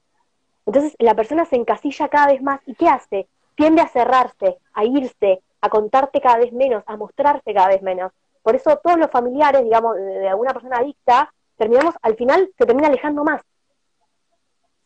[0.67, 3.27] Entonces la persona se encasilla cada vez más y ¿qué hace?
[3.55, 8.13] Tiende a cerrarse, a irse, a contarte cada vez menos, a mostrarse cada vez menos.
[8.43, 12.89] Por eso todos los familiares, digamos, de alguna persona adicta, terminamos, al final se termina
[12.89, 13.41] alejando más.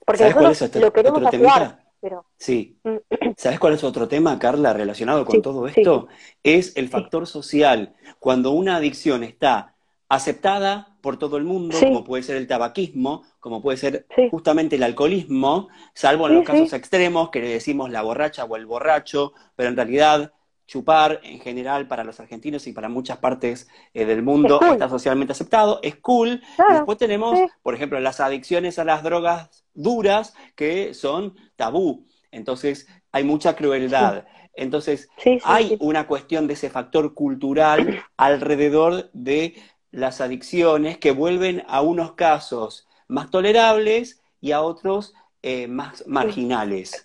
[0.04, 2.26] Porque nosotros lo queremos ayudar, pero...
[2.36, 2.78] Sí.
[2.84, 2.96] Mm.
[3.36, 6.08] ¿Sabes cuál es otro tema, Carla, relacionado con todo esto?
[6.42, 7.96] Es el factor social.
[8.20, 9.74] Cuando una adicción está
[10.08, 14.82] aceptada por todo el mundo, como puede ser el tabaquismo, como puede ser justamente el
[14.82, 19.68] alcoholismo, salvo en los casos extremos que le decimos la borracha o el borracho, pero
[19.68, 20.32] en realidad
[20.66, 25.32] chupar en general para los argentinos y para muchas partes eh, del mundo está socialmente
[25.32, 26.42] aceptado, es cool.
[26.70, 32.06] Después tenemos, por ejemplo, las adicciones a las drogas duras que son tabú.
[32.30, 34.24] Entonces hay mucha crueldad.
[34.54, 35.08] Entonces
[35.44, 39.54] hay una cuestión de ese factor cultural alrededor de
[39.90, 47.04] las adicciones que vuelven a unos casos más tolerables y a otros eh, más marginales.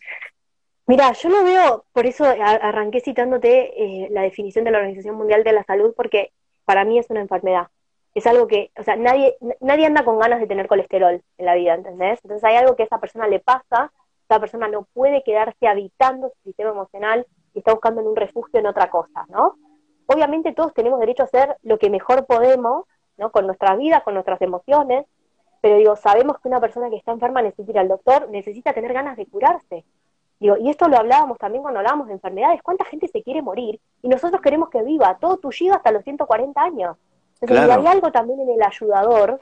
[0.87, 5.43] Mira, yo no veo, por eso arranqué citándote eh, la definición de la Organización Mundial
[5.43, 6.33] de la Salud, porque
[6.65, 7.67] para mí es una enfermedad.
[8.13, 11.55] Es algo que, o sea, nadie, nadie anda con ganas de tener colesterol en la
[11.55, 12.19] vida, ¿entendés?
[12.23, 13.91] Entonces hay algo que a esa persona le pasa,
[14.25, 18.67] esa persona no puede quedarse habitando su sistema emocional y está buscando un refugio en
[18.67, 19.57] otra cosa, ¿no?
[20.11, 22.85] obviamente todos tenemos derecho a hacer lo que mejor podemos,
[23.17, 23.31] ¿no?
[23.31, 25.05] Con nuestras vidas, con nuestras emociones,
[25.61, 28.93] pero digo, sabemos que una persona que está enferma necesita ir al doctor, necesita tener
[28.93, 29.85] ganas de curarse.
[30.41, 33.79] Digo, y esto lo hablábamos también cuando hablábamos de enfermedades, cuánta gente se quiere morir
[34.01, 36.97] y nosotros queremos que viva todo tullido hasta los 140 años.
[37.39, 39.39] Entonces, hay algo también en el ayudador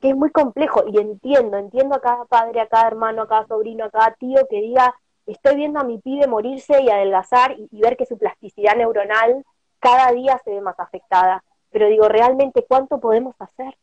[0.00, 3.46] que es muy complejo y entiendo, entiendo a cada padre, a cada hermano, a cada
[3.46, 4.94] sobrino, a cada tío que diga,
[5.26, 9.44] estoy viendo a mi pibe morirse y adelgazar y ver que su plasticidad neuronal
[9.80, 11.44] cada día se ve más afectada.
[11.70, 13.76] Pero digo, realmente, ¿cuánto podemos hacer?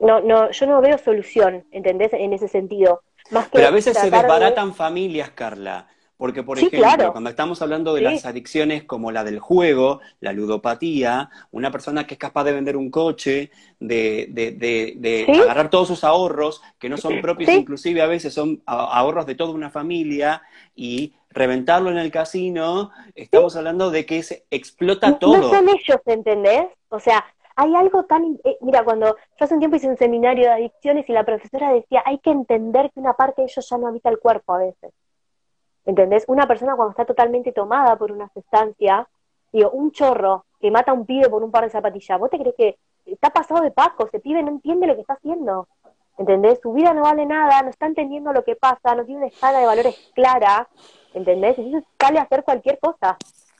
[0.00, 2.14] No, no, yo no veo solución, ¿entendés?
[2.14, 3.02] En ese sentido.
[3.30, 5.88] Más que Pero a veces se desbaratan familias, Carla.
[6.16, 11.28] Porque, por ejemplo, cuando estamos hablando de las adicciones como la del juego, la ludopatía,
[11.50, 16.04] una persona que es capaz de vender un coche, de, de, de, agarrar todos sus
[16.04, 20.40] ahorros, que no son propios, inclusive a veces son ahorros de toda una familia,
[20.74, 25.36] y reventarlo en el casino, estamos hablando de que se explota todo.
[25.36, 26.64] No son ellos, ¿entendés?
[26.88, 28.38] O sea, hay algo tan...
[28.44, 31.72] Eh, mira, cuando yo hace un tiempo hice un seminario de adicciones y la profesora
[31.72, 34.58] decía, hay que entender que una parte de ellos ya no habita el cuerpo a
[34.58, 34.92] veces.
[35.86, 36.24] ¿Entendés?
[36.28, 39.08] Una persona cuando está totalmente tomada por una sustancia,
[39.52, 42.38] digo, un chorro que mata a un pibe por un par de zapatillas, ¿vos te
[42.38, 44.06] crees que está pasado de paco?
[44.06, 45.68] Ese pibe no entiende lo que está haciendo.
[46.18, 46.60] ¿Entendés?
[46.62, 49.60] Su vida no vale nada, no está entendiendo lo que pasa, no tiene una escala
[49.60, 50.68] de valores clara,
[51.14, 51.58] ¿entendés?
[51.58, 53.16] Entonces sale a hacer cualquier cosa.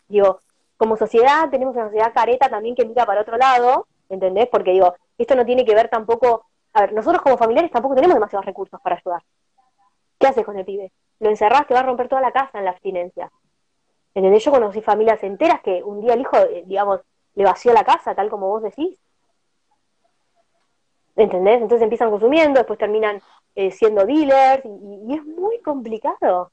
[0.08, 0.40] Digo,
[0.76, 4.48] como sociedad tenemos una sociedad careta también que mira para otro lado, ¿entendés?
[4.48, 8.14] Porque digo, esto no tiene que ver tampoco, a ver, nosotros como familiares tampoco tenemos
[8.14, 9.22] demasiados recursos para ayudar.
[10.18, 10.92] ¿Qué haces con el pibe?
[11.20, 13.30] lo encerrás, te va a romper toda la casa en la abstinencia.
[14.14, 14.44] ¿Entendés?
[14.44, 17.00] Yo conocí familias enteras que un día el hijo, eh, digamos,
[17.34, 18.98] le vació la casa, tal como vos decís.
[21.16, 21.62] ¿Entendés?
[21.62, 23.20] Entonces empiezan consumiendo, después terminan
[23.54, 26.50] eh, siendo dealers y, es muy complicado.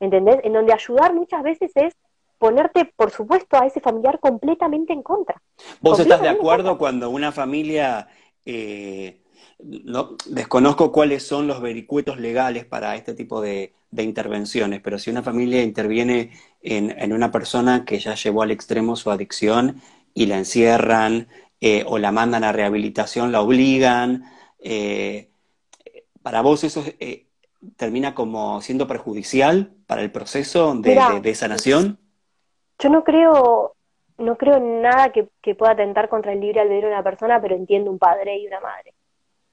[0.00, 0.40] ¿Entendés?
[0.44, 1.94] En donde ayudar muchas veces es
[2.38, 5.40] ponerte, por supuesto, a ese familiar completamente en contra.
[5.80, 8.08] ¿Vos estás de acuerdo cuando una familia
[8.44, 9.24] eh,
[9.58, 15.22] no, desconozco cuáles son los vericuetos legales para este tipo de, intervenciones, pero si una
[15.22, 19.80] familia interviene en, una persona que ya llevó al extremo su adicción
[20.12, 21.28] y la encierran
[21.60, 24.24] eh, o la mandan a rehabilitación, la obligan,
[24.58, 25.30] eh,
[26.22, 27.26] ¿para vos eso eh,
[27.76, 32.00] termina como siendo perjudicial para el proceso de, sanación?
[32.78, 33.74] Yo no creo,
[34.18, 37.40] no creo en nada que, que pueda atentar contra el libre albedrío de una persona,
[37.40, 38.94] pero entiendo un padre y una madre.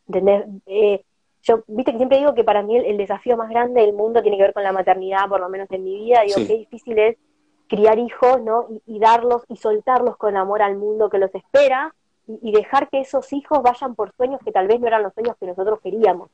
[0.07, 0.45] ¿Entendés?
[0.65, 1.03] Eh,
[1.43, 4.37] yo, viste que siempre digo que para mí el, desafío más grande del mundo tiene
[4.37, 7.17] que ver con la maternidad, por lo menos en mi vida, digo, qué difícil es
[7.67, 8.67] criar hijos, ¿no?
[8.85, 11.95] Y, darlos y soltarlos con amor al mundo que los espera
[12.27, 15.35] y, dejar que esos hijos vayan por sueños que tal vez no eran los sueños
[15.39, 16.29] que nosotros queríamos.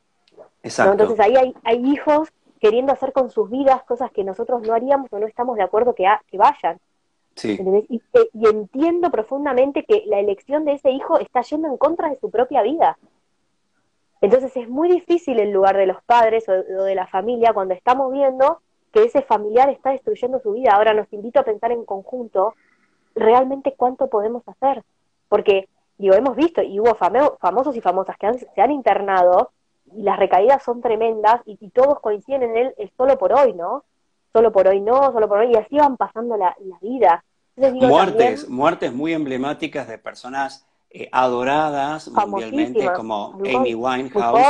[0.64, 0.92] Exacto.
[0.92, 5.12] Entonces ahí hay, hay, hijos queriendo hacer con sus vidas cosas que nosotros no haríamos
[5.12, 6.80] o no estamos de acuerdo que, que vayan.
[7.36, 7.60] Sí.
[7.90, 8.02] Y,
[8.34, 12.32] y, entiendo profundamente que la elección de ese hijo está yendo en contra de su
[12.32, 12.98] propia vida.
[14.22, 18.12] Entonces es muy difícil el lugar de los padres o de la familia cuando estamos
[18.12, 20.72] viendo que ese familiar está destruyendo su vida.
[20.72, 22.56] Ahora nos invito a pensar en conjunto
[23.14, 24.84] realmente cuánto podemos hacer.
[25.30, 25.68] Porque,
[25.98, 29.52] digo, hemos visto, y hubo famosos y famosas que se han internado,
[29.96, 33.84] y las recaídas son tremendas, y, todos coinciden en él el solo por hoy, ¿no?
[34.34, 37.24] Solo por hoy no, solo por hoy, y así van pasando la, vida.
[37.56, 44.42] muertes, muertes muy emblemáticas de personas eh, adoradas mundialmente como Amy Winehouse,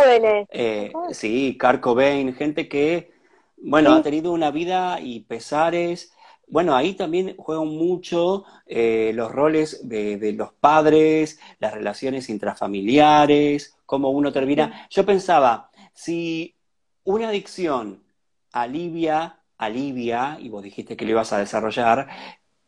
[0.50, 3.18] eh, sí, Kurt Cobain, gente que
[3.58, 6.14] bueno, ha tenido una vida y pesares.
[6.48, 14.12] Bueno, ahí también juegan mucho eh, los roles de, los padres, las relaciones intrafamiliares, cómo
[14.12, 14.88] uno termina.
[14.92, 16.56] Yo pensaba, si
[17.04, 18.04] una adicción
[18.52, 22.08] alivia, alivia, y vos dijiste que lo ibas a desarrollar,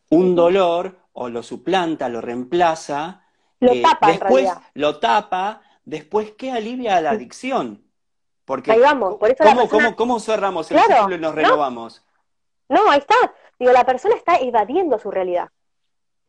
[0.08, 3.24] un dolor o lo suplanta, lo reemplaza,
[3.60, 7.84] lo eh, tapa, después lo tapa, después ¿qué alivia la adicción?
[8.44, 9.44] Porque, ahí vamos, por eso
[9.96, 12.02] ¿cómo, cerramos el ciclo y nos renovamos?
[12.68, 13.14] No, ahí está.
[13.58, 15.50] Digo, la persona está evadiendo su realidad.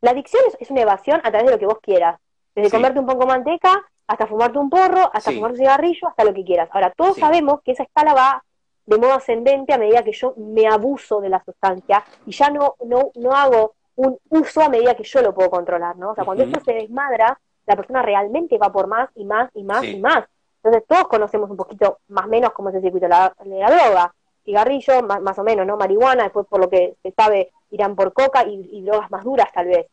[0.01, 2.19] La adicción es, una evasión a través de lo que vos quieras.
[2.53, 6.25] Desde comerte un poco de manteca, hasta fumarte un porro, hasta fumar un cigarrillo, hasta
[6.25, 6.67] lo que quieras.
[6.73, 8.43] Ahora, todos sabemos que esa escala va
[8.85, 12.75] de modo ascendente a medida que yo me abuso de la sustancia y ya no,
[12.85, 16.11] no, no hago un uso a medida que yo lo puedo controlar, ¿no?
[16.11, 19.63] O sea, cuando esto se desmadra, la persona realmente va por más y más y
[19.63, 20.25] más y más.
[20.61, 23.33] Entonces todos conocemos un poquito más o menos cómo es el circuito de la,
[23.69, 24.13] droga.
[24.43, 25.77] Cigarrillo, más, o menos, ¿no?
[25.77, 29.67] Marihuana, después por lo que se sabe irán por coca y, drogas más duras tal
[29.67, 29.87] vez.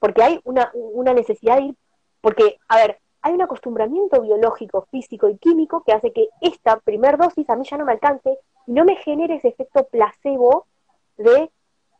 [0.00, 1.74] Porque hay una, una necesidad de ir,
[2.20, 7.18] porque, a ver, hay un acostumbramiento biológico, físico y químico que hace que esta primer
[7.18, 10.66] dosis a mí ya no me alcance y no me genere ese efecto placebo
[11.16, 11.50] de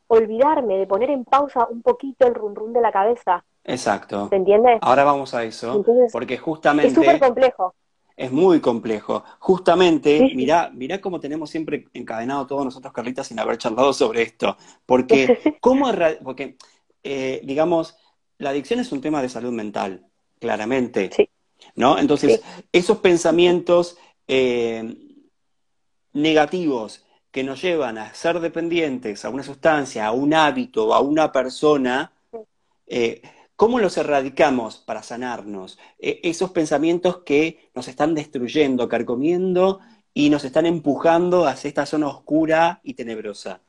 [0.06, 3.44] olvidarme, de poner en pausa un poquito el run run de la cabeza.
[3.64, 4.28] Exacto.
[4.28, 4.78] ¿Se entiende?
[4.80, 6.88] Ahora vamos a eso, porque justamente...
[6.88, 7.74] Es súper complejo
[8.20, 9.24] es muy complejo.
[9.38, 14.58] Justamente, mirá, mirá cómo tenemos siempre encadenado todos nosotros, Carlita, sin haber charlado sobre esto.
[14.84, 15.90] Porque, ¿cómo
[16.22, 16.58] Porque,
[17.02, 17.96] eh, digamos,
[18.36, 20.06] la adicción es un tema de salud mental,
[20.40, 21.10] claramente.
[21.12, 21.28] Sí.
[21.76, 21.98] ¿No?
[21.98, 24.96] Entonces, esos pensamientos eh,
[26.12, 31.30] negativos que nos llevan a ser dependientes a una sustancia, a un hábito, a una
[31.30, 32.12] persona,
[32.86, 33.22] eh,
[33.60, 35.78] ¿Cómo los erradicamos para sanarnos?
[35.98, 39.80] E, esos pensamientos que nos están destruyendo, carcomiendo
[40.14, 43.60] y nos están empujando hacia esta zona oscura y tenebrosa.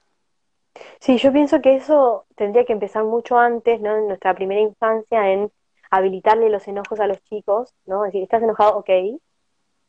[1.02, 3.98] Sí, yo pienso que eso tendría que empezar mucho antes, ¿no?
[3.98, 5.52] En nuestra primera infancia, en
[5.92, 8.06] habilitarle los enojos a los chicos, ¿no?
[8.06, 8.78] Es decir, ¿estás enojado?
[8.78, 8.90] Ok.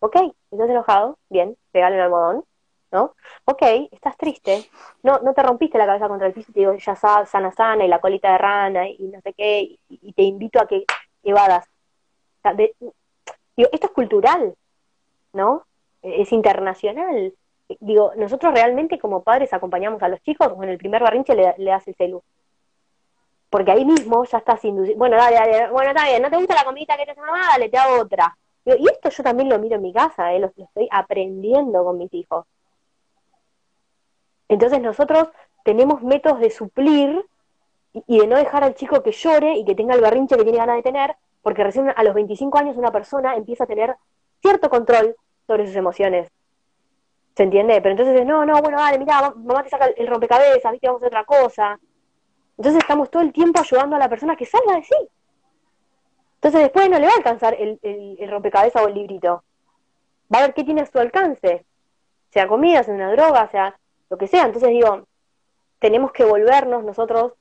[0.01, 0.17] Ok,
[0.51, 1.19] ¿estás enojado?
[1.31, 2.45] Bien, pegale un almohadón.
[2.93, 3.15] ¿no?
[3.47, 4.69] Ok, estás triste,
[5.03, 7.85] no, no te rompiste la cabeza contra el piso y te digo, ya sana, sana,
[7.85, 10.85] y la colita de rana, y no sé qué, y, te invito a que
[11.23, 11.67] evadas.
[13.57, 14.55] digo, esto es cultural,
[15.33, 15.67] ¿no?
[16.03, 17.35] Es internacional.
[17.81, 21.55] Digo, nosotros realmente como padres acompañamos a los chicos, o en el primer barrinche le,
[21.57, 22.23] le das el celu.
[23.53, 26.55] Porque ahí mismo ya estás induciendo, bueno, dale, dale, bueno, está bien, no te gusta
[26.55, 28.35] la comida que te hace mamá, dale, te hago otra.
[28.65, 30.41] y esto yo también lo miro en mi casa, ¿eh?
[30.41, 32.47] lo estoy aprendiendo con mis hijos.
[34.49, 35.29] Entonces nosotros
[35.67, 37.27] tenemos métodos de suplir
[37.93, 40.57] y de no dejar al chico que llore y que tenga el berrinche que tiene
[40.57, 43.97] ganas de tener, porque recién a los 25 años una persona empieza a tener
[44.41, 45.15] cierto control
[45.47, 46.31] sobre sus emociones.
[47.37, 47.83] ¿Se entiende?
[47.83, 51.07] Pero entonces, no, no, bueno, dale, mira, mamá te saca el rompecabezas, viste, vamos a
[51.07, 51.79] hacer otra cosa.
[52.57, 54.97] Entonces estamos todo el tiempo ayudando a la persona que salga de sí.
[56.35, 59.45] Entonces después no le va a alcanzar el, el rompecabezas o el librito.
[60.33, 61.65] Va a ver qué tiene a su alcance.
[62.31, 63.79] Sea comida, sea una droga, sea
[64.11, 64.45] lo que sea.
[64.45, 65.07] Entonces digo,
[65.79, 67.33] tenemos que volvernos nosotros,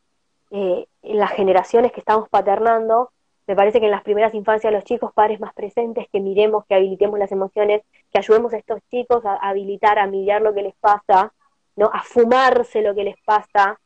[0.51, 3.11] eh, en las generaciones que estamos paternando,
[3.47, 6.75] me parece que en las primeras infancias los chicos, padres más presentes, que miremos, que
[6.75, 7.81] habilitemos las emociones,
[8.11, 11.33] que ayudemos a estos chicos a, habilitar, a mirar lo que les pasa,
[11.75, 11.89] ¿no?
[11.93, 13.79] a fumarse lo que les pasa,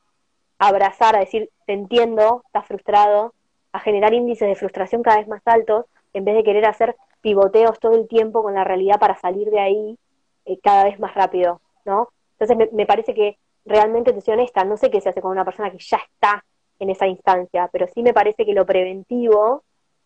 [0.59, 3.33] abrazar, a decir, te entiendo, estás frustrado,
[3.71, 7.79] a generar índices de frustración cada vez más altos, en vez de querer hacer pivoteos
[7.79, 9.97] todo el tiempo con la realidad para salir de ahí
[10.45, 12.09] eh, cada vez más rápido, ¿no?
[12.37, 15.43] Entonces me, parece que realmente, te soy honesta, no sé qué se hace con una
[15.43, 16.45] persona que ya está
[16.79, 19.63] en esa instancia, pero sí me parece que lo preventivo,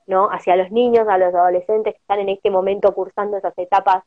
[0.08, 0.30] ¿no?
[0.32, 4.04] Hacia los niños, a los adolescentes que están en este momento cursando esas etapas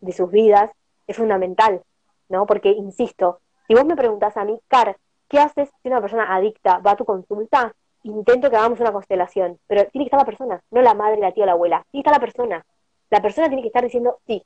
[0.00, 0.70] de sus vidas
[1.06, 1.82] es fundamental,
[2.28, 2.46] ¿no?
[2.46, 4.96] Porque, insisto, si vos me preguntás a mí, Car,
[5.32, 7.74] ¿qué haces si una persona adicta va a tu consulta?
[8.02, 11.32] Intento que hagamos una constelación, pero tiene que estar la persona, no la madre, la
[11.32, 12.66] tía o la abuela, tiene que estar la persona.
[13.08, 14.44] La persona tiene que estar diciendo, sí,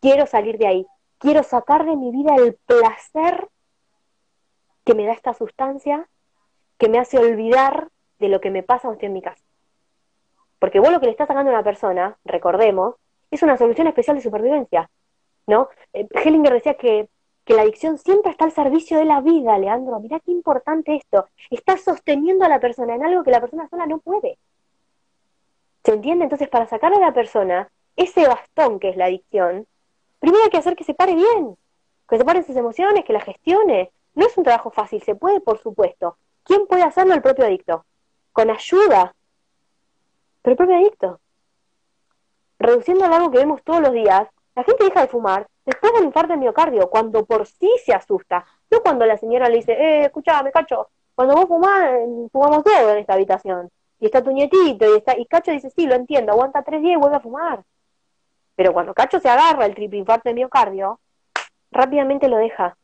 [0.00, 0.86] quiero salir de ahí,
[1.18, 3.48] quiero sacar de mi vida el placer
[4.84, 6.08] que me da esta sustancia,
[6.78, 7.88] que me hace olvidar
[8.20, 9.42] de lo que me pasa cuando estoy en mi casa.
[10.60, 12.94] Porque vos lo que le estás sacando a una persona, recordemos,
[13.32, 14.88] es una solución especial de supervivencia.
[15.48, 15.68] ¿no?
[15.92, 17.08] Eh, Hellinger decía que,
[17.48, 19.98] que, la adicción siempre está al servicio de la vida, Leandro.
[20.00, 21.26] Mirá qué importante esto.
[21.48, 24.38] Está sosteniendo a la persona en algo que la persona sola no puede.
[25.82, 26.24] ¿Se entiende?
[26.24, 29.66] Entonces, para sacar a la persona ese bastón que es la adicción,
[30.20, 31.56] primero hay que hacer que se pare bien,
[32.06, 33.90] que se paren sus emociones, que la gestione.
[34.14, 36.18] No es un trabajo fácil, se puede, por supuesto.
[36.44, 37.14] ¿Quién puede hacerlo?
[37.14, 37.86] El propio adicto.
[38.32, 39.14] Con ayuda.
[40.42, 41.20] Pero el propio adicto.
[42.58, 46.32] Reduciendo algo que vemos todos los días, la gente deja de fumar después del infarto
[46.32, 48.44] de miocardio, cuando por sí se asusta.
[48.70, 51.90] No cuando la señora le dice, eh, escuchame, cacho, cuando vos fumás,
[52.32, 53.70] fumamos todo en esta habitación.
[54.00, 56.94] Y está tu nietito, y, está, y Cacho dice, sí, lo entiendo, aguanta tres días
[56.94, 57.64] y vuelve a fumar.
[58.56, 61.00] Pero cuando Cacho se agarra el triple infarto de miocardio,
[61.70, 62.76] rápidamente lo deja.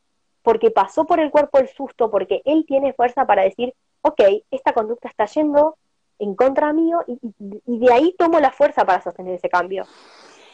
[0.42, 3.72] Porque pasó por el cuerpo el susto, porque él tiene fuerza para decir,
[4.02, 4.20] ok,
[4.50, 5.76] esta conducta está yendo
[6.18, 7.18] en contra mío y,
[7.66, 9.86] y de ahí tomo la fuerza para sostener ese cambio.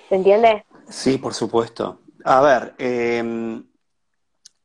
[0.09, 0.65] ¿Se entiende?
[0.89, 1.99] Sí, por supuesto.
[2.25, 3.65] A ver, em,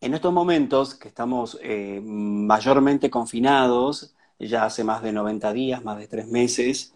[0.02, 5.98] en estos momentos que estamos eh, mayormente confinados, ya hace más de 90 días, más
[5.98, 6.94] de tres meses,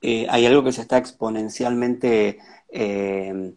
[0.00, 2.38] eh, hay algo que se está exponencialmente
[2.68, 3.54] em,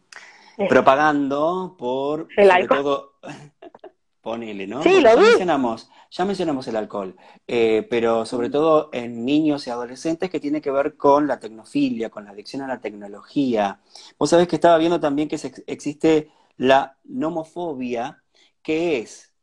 [0.69, 3.13] propagando por, sobre todo,
[4.21, 4.81] ponele, ¿no?
[4.81, 7.15] Sí, lo mencionamos, ya mencionamos el alcohol,
[7.47, 12.09] eh, pero sobre todo en niños y adolescentes que tiene que ver con la tecnofilia,
[12.09, 13.79] con la adicción a la tecnología.
[14.17, 18.21] Vos sabés que estaba viendo también que existe la nomofobia,
[18.61, 19.33] que es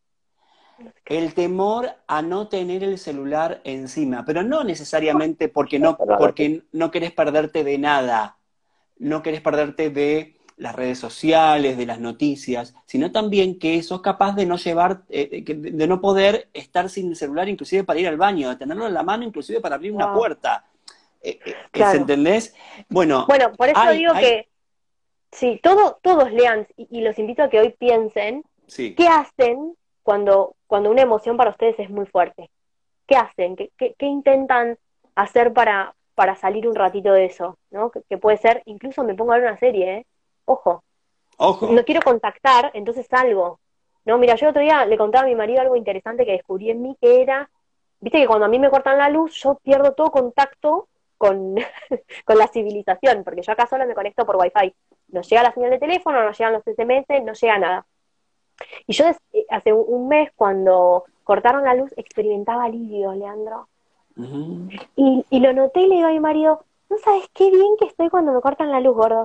[1.06, 6.90] el temor a no tener el celular encima, pero no necesariamente porque no, porque no
[6.90, 8.38] querés perderte de nada,
[8.98, 14.34] no querés perderte de las redes sociales, de las noticias, sino también que sos capaz
[14.34, 18.08] de no llevar, eh, eh, de no poder estar sin el celular inclusive para ir
[18.08, 20.64] al baño, de tenerlo en la mano inclusive para abrir una puerta.
[21.20, 21.38] Eh,
[21.72, 22.54] ¿Entendés?
[22.88, 24.48] Bueno, bueno, por eso digo que
[25.32, 30.90] sí, todo, todos lean y, los invito a que hoy piensen qué hacen cuando, cuando
[30.90, 32.50] una emoción para ustedes es muy fuerte.
[33.06, 33.56] ¿Qué hacen?
[33.56, 34.78] ¿Qué, qué, intentan
[35.14, 37.58] hacer para, para salir un ratito de eso?
[37.70, 37.90] ¿no?
[37.90, 40.06] Que, que, puede ser, incluso me pongo a ver una serie, ¿eh?
[40.44, 40.84] Ojo.
[41.38, 41.72] Ojo.
[41.72, 43.58] No quiero contactar, entonces salgo.
[44.04, 46.82] No, mira, yo otro día le contaba a mi marido algo interesante que descubrí en
[46.82, 47.50] mí, que era,
[48.00, 51.54] viste que cuando a mí me cortan la luz, yo pierdo todo contacto con,
[52.24, 54.74] con la civilización, porque yo acá solo me conecto por wifi.
[55.12, 57.86] No llega la señal de teléfono, no llegan los SMS, no llega nada.
[58.86, 63.68] Y yo eh, hace un mes, cuando cortaron la luz, experimentaba alivio, Leandro.
[64.96, 67.86] y, y, lo noté y le digo a mi marido, no sabes qué bien que
[67.86, 69.24] estoy cuando me cortan la luz, gordo.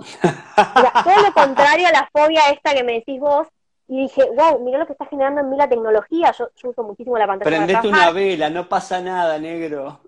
[1.04, 3.48] todo lo contrario a la fobia esta que me decís vos.
[3.90, 6.32] Y dije, wow, mira lo que está generando en mí la tecnología.
[6.32, 7.58] Yo, uso muchísimo la pantalla.
[7.58, 10.00] Prendete una vela, no pasa nada, negro.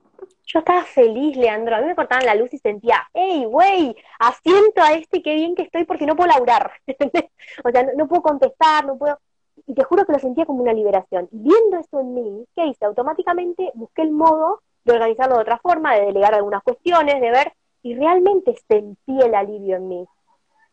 [0.52, 1.76] Yo estaba feliz, Leandro.
[1.76, 5.54] A mí me cortaban la luz y sentía, hey, güey, asiento a este, qué bien
[5.54, 6.72] que estoy porque no puedo laburar.
[7.64, 9.20] o sea, no, puedo contestar, no puedo.
[9.68, 11.30] Y te juro que lo sentía como una liberación.
[11.32, 12.86] Y viendo eso en mí, ¿qué hice?
[12.86, 17.54] Automáticamente busqué el modo de organizarlo de otra forma, de delegar algunas cuestiones, de ver,
[17.84, 20.08] y realmente sentí el alivio en mí.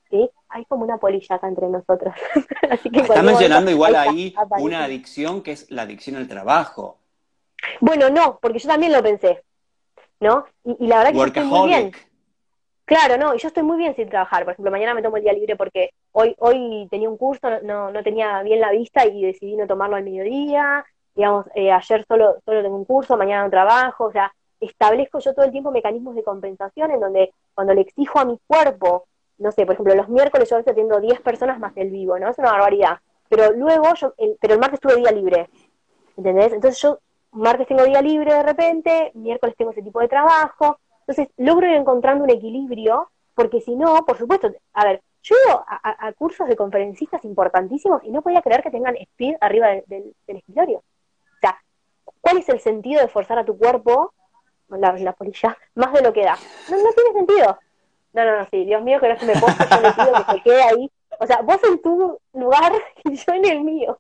[0.08, 0.30] ¿Sí?
[0.48, 2.14] Hay como una polilla acá entre nosotros.
[2.94, 6.96] Está mencionando igual ahí una adicción que es la adicción al trabajo.
[7.80, 9.42] Bueno, no, porque yo también lo pensé,
[10.20, 10.46] ¿no?
[10.64, 11.92] Y, la verdad que estoy muy bien.
[12.84, 14.44] Claro, no, y yo estoy muy bien sin trabajar.
[14.44, 17.90] Por ejemplo, mañana me tomo el día libre porque hoy, hoy tenía un curso, no,
[17.90, 20.84] no tenía bien la vista y decidí no tomarlo al mediodía
[21.16, 25.34] digamos, eh, ayer solo, solo tengo un curso, mañana no trabajo, o sea, establezco yo
[25.34, 29.06] todo el tiempo mecanismos de compensación en donde cuando le exijo a mi cuerpo,
[29.38, 32.18] no sé, por ejemplo, los miércoles yo a veces atiendo 10 personas más el vivo,
[32.18, 32.28] ¿no?
[32.28, 32.98] Es una barbaridad.
[33.28, 35.48] Pero luego, yo, el, pero el martes tuve día libre,
[36.16, 36.52] ¿entendés?
[36.52, 37.00] Entonces yo
[37.36, 41.76] martes tengo día libre de repente, miércoles tengo ese tipo de trabajo, entonces logro ir
[41.76, 46.56] encontrando un equilibrio, porque si no, por supuesto, a ver, yo iba a, cursos de
[46.56, 50.82] conferencistas importantísimos y no podía creer que tengan speed arriba del escritorio.
[52.26, 54.12] ¿Cuál es el sentido de forzar a tu cuerpo,
[54.68, 56.36] la, la polilla, más de lo que da?
[56.68, 57.58] No, no tiene sentido.
[58.12, 60.42] No, no, no, sí, Dios mío, que no se me ponga, yo le que se
[60.42, 60.90] quede ahí.
[61.20, 62.72] O sea, vos en tu lugar
[63.04, 63.96] y yo en el mío.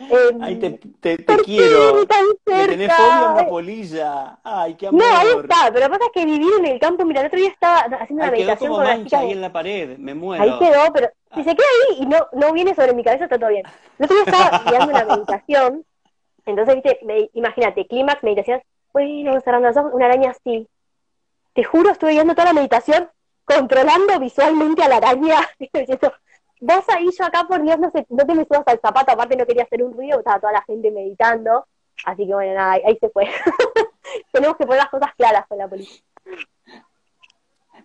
[0.00, 2.06] Eh, Ay, te, te, te quiero.
[2.46, 4.38] Me tenés fobia una polilla.
[4.42, 5.02] Ay, qué amor.
[5.02, 5.70] No, ahí está.
[5.72, 7.80] Pero lo que pasa es que vivir en el campo, mira, el otro día estaba
[7.80, 10.42] haciendo una meditación con mancha ahí en la pared, me muero.
[10.42, 13.38] Ahí quedó, pero Si se queda ahí y no, no viene sobre mi cabeza, está
[13.38, 13.66] todo bien.
[13.98, 15.84] El otro día estaba guiando una meditación,
[16.46, 20.66] entonces, viste, imagínate, clímax, meditación, bueno, cerrando los ojos, una araña así.
[21.52, 23.08] Te juro, estuve viendo toda la meditación,
[23.44, 25.36] controlando visualmente a la araña,
[26.60, 29.36] vos ahí, yo acá, por Dios, no, sé, no te me subas al zapato, aparte
[29.36, 31.66] no quería hacer un ruido, estaba toda la gente meditando,
[32.04, 33.26] así que bueno, nada, ahí se fue.
[34.32, 36.02] Tenemos que poner las cosas claras con la policía.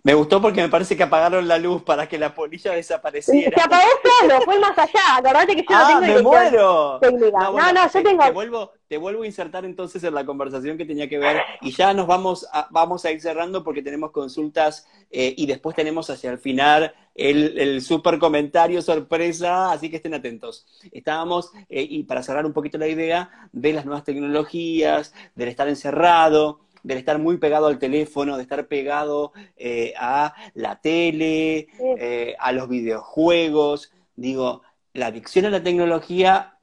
[0.02, 3.50] Me gustó porque me parece que apagaron la luz para que la polilla desapareciera.
[3.56, 3.88] Se apagó
[4.20, 5.16] solo, fue más allá.
[5.16, 7.00] Acordate que yo no ah, tengo me muero.
[7.32, 8.24] No, no, yo tengo.
[8.24, 11.72] Te vuelvo, te vuelvo a insertar entonces en la conversación que tenía que ver y
[11.72, 16.08] ya nos vamos a, vamos a ir cerrando porque tenemos consultas eh, y después tenemos
[16.08, 20.66] hacia el final el, el super comentario sorpresa, así que estén atentos.
[20.92, 25.68] Estábamos, eh, y para cerrar un poquito la idea, de las nuevas tecnologías, del estar
[25.68, 32.36] encerrado, del estar muy pegado al teléfono, de estar pegado eh, a la tele, eh,
[32.38, 33.92] a los videojuegos.
[34.14, 34.62] Digo,
[34.92, 36.58] la adicción a la tecnología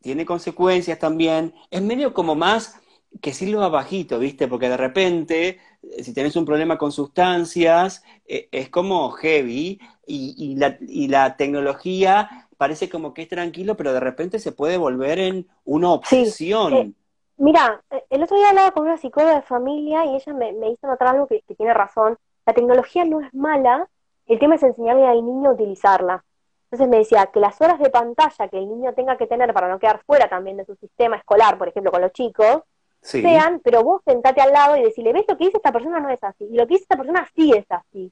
[0.00, 1.54] tiene consecuencias también.
[1.70, 2.80] Es medio como más
[3.20, 4.48] que silba bajito, ¿viste?
[4.48, 5.58] Porque de repente,
[6.02, 12.48] si tenés un problema con sustancias, eh, es como heavy y, la, y la tecnología
[12.56, 16.94] parece como que es tranquilo, pero de repente se puede volver en una obsesión.
[17.36, 20.86] Mira, eh, el otro día hablaba con una psicóloga de familia y ella me, hizo
[20.86, 22.16] notar algo que, tiene razón.
[22.46, 23.88] La tecnología no es mala,
[24.26, 26.24] el tema es enseñarle al niño a utilizarla.
[26.70, 29.68] Entonces me decía que las horas de pantalla que el niño tenga que tener para
[29.68, 32.62] no quedar fuera también de su sistema escolar, por ejemplo, con los chicos,
[33.04, 36.08] sean, pero vos sentate al lado y decirle, ves lo que dice esta persona no
[36.08, 38.10] es así, y lo que dice esta persona sí es así.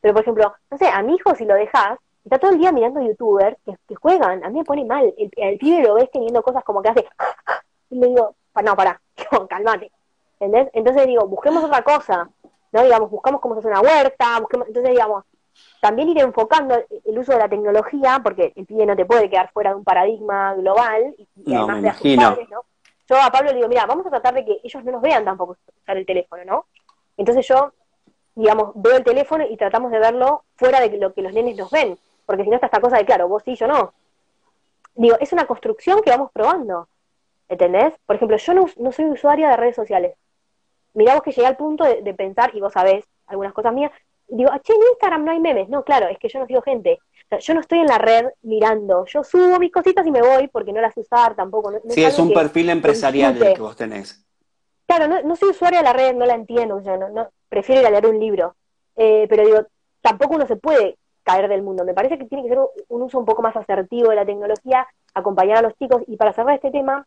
[0.00, 2.72] Pero, por ejemplo, no sé, a mi hijo si lo dejas, está todo el día
[2.72, 6.42] mirando youtubers que, juegan, a mí me pone mal, el, el pibe lo ves teniendo
[6.42, 7.06] cosas como que hace,
[7.90, 9.00] y le digo, no, pará,
[9.48, 9.90] calmate.
[10.38, 10.70] ¿Entendés?
[10.72, 12.30] Entonces digo, busquemos otra cosa,
[12.72, 12.82] ¿no?
[12.82, 15.24] Digamos, buscamos cómo se hace una huerta, busquemos, entonces digamos,
[15.80, 16.74] también ir enfocando
[17.04, 19.84] el uso de la tecnología, porque el pibe no te puede quedar fuera de un
[19.84, 22.38] paradigma global, y, además de imagino.
[22.50, 22.62] ¿no?
[23.10, 25.24] Yo a Pablo le digo, mira, vamos a tratar de que ellos no nos vean
[25.24, 26.66] tampoco usar el teléfono, ¿no?
[27.16, 27.72] Entonces yo,
[28.36, 31.72] digamos, veo el teléfono y tratamos de verlo fuera de lo que los nenes nos
[31.72, 33.92] ven, porque si no está esta cosa de, claro, vos sí, yo no.
[34.94, 36.86] Digo, es una construcción que vamos probando.
[37.48, 37.94] ¿Entendés?
[38.06, 40.14] Por ejemplo, yo no, soy usuaria de redes sociales.
[40.94, 43.90] Miramos que llegué al punto de, pensar, y vos sabés algunas cosas mías,
[44.28, 45.68] digo, che, en Instagram no hay memes.
[45.68, 47.00] No, claro, es que yo no sigo gente.
[47.38, 49.04] Yo no estoy en la red mirando.
[49.06, 51.72] Yo subo mis cositas y me voy porque no las usar tampoco.
[51.88, 54.24] sí, es, un perfil empresarial el que vos tenés.
[54.86, 56.82] Claro, no, soy usuaria de la red, no la entiendo.
[56.82, 58.56] Yo no, prefiero ir a leer un libro.
[58.96, 59.66] Eh, pero digo,
[60.00, 61.84] tampoco uno se puede caer del mundo.
[61.84, 62.58] Me parece que tiene que ser
[62.88, 66.02] un uso un poco más asertivo de la tecnología, acompañar a los chicos.
[66.08, 67.06] Y para cerrar este tema,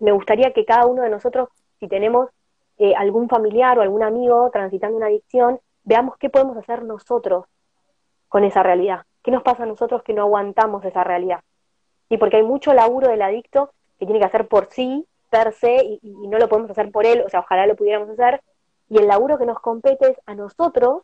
[0.00, 1.48] me gustaría que cada uno de nosotros,
[1.78, 2.30] si tenemos
[2.78, 7.44] eh, algún familiar o algún amigo transitando una adicción, veamos qué podemos hacer nosotros
[8.28, 9.02] con esa realidad.
[9.22, 11.40] ¿Qué nos pasa a nosotros que no aguantamos esa realidad?
[12.08, 15.76] Y porque hay mucho laburo del adicto que tiene que hacer por sí, per se,
[15.84, 18.42] y, no lo podemos hacer por él, o sea, ojalá lo pudiéramos hacer,
[18.90, 21.02] y el laburo que nos compete es a nosotros,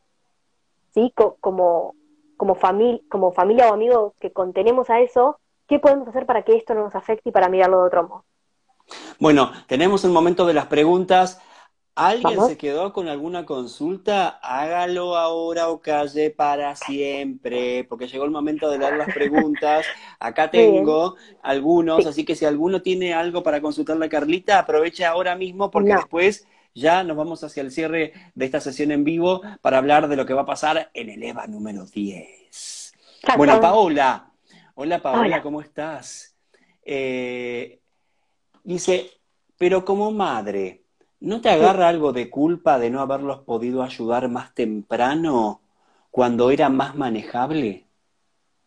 [0.93, 1.13] ¿sí?
[1.15, 1.37] como,
[2.37, 2.57] como,
[3.09, 6.85] como familia o amigos que contenemos a eso, ¿qué podemos hacer para que esto no
[6.85, 8.25] nos afecte y para mirarlo de otro modo?
[9.19, 11.41] Bueno, tenemos un momento de las preguntas.
[11.99, 14.39] ¿Alguien se quedó con alguna consulta?
[14.43, 19.87] Hágalo ahora o calle para siempre, porque llegó el momento de dar las preguntas.
[20.21, 25.35] Acá tengo algunos, así que si alguno tiene algo para consultarle a Carlita, aproveche ahora
[25.35, 29.79] mismo porque después ya nos vamos hacia el cierre de esta sesión en vivo para
[29.79, 32.95] hablar de lo que va a pasar en el EVA número 10.
[33.37, 34.31] Bueno, Paola.
[34.75, 36.37] Hola, Paola, ¿cómo estás?
[36.85, 37.81] Eh,
[38.69, 39.11] Dice,
[39.57, 40.85] pero como madre,
[41.21, 45.61] ¿no te agarra algo de culpa de no haberlos podido ayudar más temprano,
[46.11, 47.85] cuando era más manejable?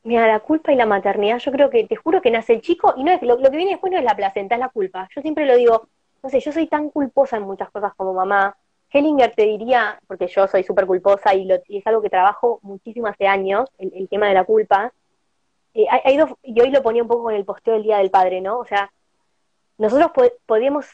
[0.03, 2.93] Mira, la culpa y la maternidad, yo creo que, te juro que nace el chico
[2.97, 5.07] y no es lo, que viene después no es la placenta, es la culpa.
[5.15, 5.87] Yo siempre lo digo,
[6.23, 8.55] no sé, yo soy tan culposa en muchas cosas como mamá.
[8.89, 13.27] Hellinger te diría, porque yo soy súper culposa y, es algo que trabajo muchísimo hace
[13.27, 14.91] años, el, tema de la culpa.
[15.73, 18.11] Eh, hay, dos, y hoy lo ponía un poco con el posteo del Día del
[18.11, 18.57] Padre, ¿no?
[18.57, 18.91] O sea,
[19.77, 20.11] nosotros
[20.45, 20.87] podemos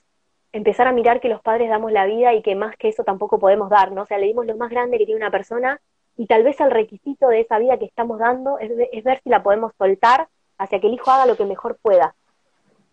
[0.51, 3.39] empezar a mirar que los padres damos la vida y que más que eso tampoco
[3.39, 4.03] podemos dar, ¿no?
[4.03, 5.79] O sea, le dimos lo más grande que tiene una persona
[6.15, 9.43] y tal vez el requisito de esa vida que estamos dando es, ver si la
[9.43, 10.27] podemos soltar
[10.57, 12.15] hacia que el hijo haga lo que mejor pueda,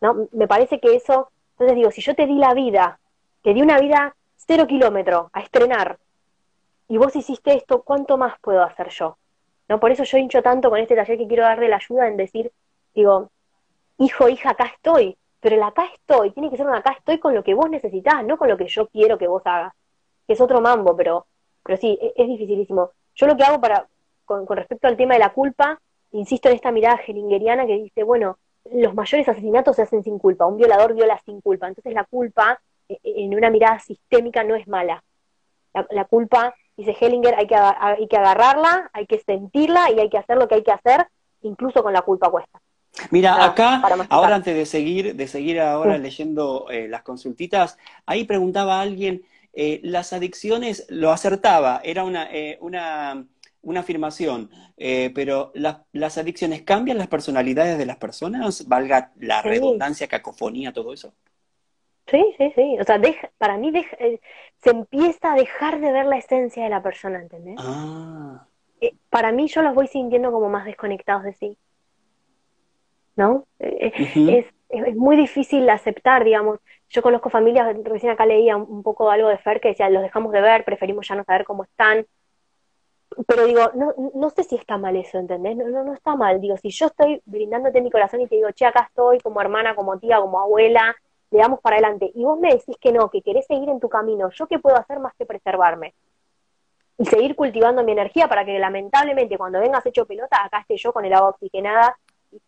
[0.01, 0.29] ¿no?
[0.33, 2.99] Me parece que eso, entonces digo, si yo te di la vida,
[3.43, 5.99] te di una vida cero kilómetro a estrenar
[6.89, 9.17] y vos hiciste esto, ¿cuánto más puedo hacer yo?
[9.69, 9.81] ¿No?
[9.81, 12.53] Por eso yo hincho tanto con este taller que quiero darle la ayuda en decir,
[12.95, 13.31] digo,
[13.99, 17.35] hijo, hija, acá estoy, pero el acá estoy tiene que ser un acá estoy con
[17.35, 19.75] lo que vos necesitas, no con lo que yo quiero que vos hagas.
[20.27, 21.27] Que es otro mambo, pero,
[21.63, 22.93] pero sí, es, dificilísimo.
[23.15, 23.87] Yo lo que hago para,
[24.25, 25.79] con, respecto al tema de la culpa,
[26.13, 28.39] insisto en esta mirada hellingeriana que dice, bueno,
[28.73, 32.59] los mayores asesinatos se hacen sin culpa, un violador viola sin culpa, entonces la culpa
[32.89, 35.05] eh, eh, en una mirada sistémica no es mala.
[35.91, 40.17] La, culpa, dice Hellinger, hay que, hay que agarrarla, hay que sentirla y hay que
[40.17, 41.07] hacer lo que hay que hacer,
[41.43, 42.63] incluso con la culpa cuesta.
[43.11, 47.77] Mira, acá, ahora antes de seguir, de seguir ahora leyendo eh, las consultitas,
[48.07, 49.23] ahí preguntaba alguien,
[49.53, 53.27] eh, las adicciones, lo acertaba, era una, eh, una,
[53.63, 60.73] una afirmación, pero las adicciones cambian las personalidades de las personas, valga la redundancia, cacofonía,
[60.73, 61.13] todo eso.
[62.07, 62.77] Sí, sí, sí.
[62.81, 63.01] O sea,
[63.39, 63.73] para mí
[64.59, 67.57] se empieza a dejar de ver la esencia de la persona, ¿entendés?
[67.59, 68.47] Ah.
[69.09, 71.59] para mí yo los voy sintiendo como más desconectados de sí.
[73.17, 73.47] ¿No?
[73.59, 76.61] Eh, es, es, muy difícil aceptar, digamos.
[76.89, 80.33] Yo conozco familias, recién acá leía un, poco algo de Fer que decía, los dejamos
[80.33, 82.07] de ver, preferimos ya no saber cómo están.
[83.29, 85.57] Pero digo, no, no sé si está mal eso, ¿entendés?
[85.57, 86.41] No, no, no está mal.
[86.41, 89.77] Digo, si yo estoy brindándote mi corazón y te digo, che, acá estoy como hermana,
[89.77, 90.97] como tía, como abuela,
[91.31, 93.89] le damos para adelante, y vos me decís que no, que querés seguir en tu
[93.89, 95.95] camino, ¿yo qué puedo hacer más que preservarme?
[96.97, 100.93] Y seguir cultivando mi energía para que lamentablemente cuando vengas hecho pelota, acá esté yo
[100.93, 101.99] con el agua oxigenada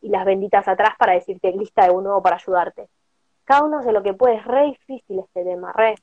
[0.00, 2.88] y las benditas atrás para decirte lista de un nuevo para ayudarte.
[3.44, 5.94] Cada uno hace lo que puede, es re difícil este tema, re.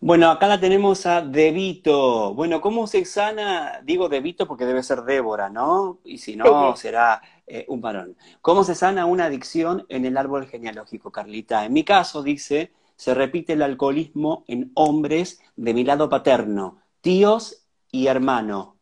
[0.00, 2.32] Bueno, acá la tenemos a Debito.
[2.34, 3.80] Bueno, ¿cómo se sana?
[3.82, 5.98] Digo Debito porque debe ser Débora, ¿no?
[6.04, 8.16] Y si no, será eh, un varón.
[8.40, 11.64] ¿Cómo se sana una adicción en el árbol genealógico, Carlita?
[11.64, 17.66] En mi caso, dice, se repite el alcoholismo en hombres de mi lado paterno, tíos
[17.90, 18.76] y hermano.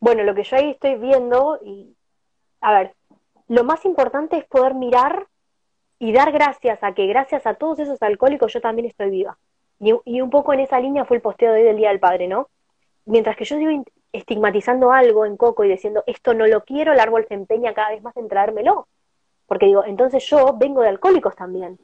[0.00, 1.94] Bueno, lo que yo ahí estoy viendo, y
[2.62, 2.94] a ver,
[3.48, 5.26] lo más importante es poder mirar
[5.98, 9.36] y dar gracias a que gracias a todos esos alcohólicos yo también estoy viva.
[9.78, 12.28] Y, un poco en esa línea fue el posteo de hoy del Día del Padre,
[12.28, 12.48] ¿no?
[13.04, 17.00] Mientras que yo sigo estigmatizando algo en Coco y diciendo, esto no lo quiero, el
[17.00, 18.86] árbol se empeña cada vez más en traérmelo.
[19.46, 21.78] Porque digo, entonces yo vengo de alcohólicos también.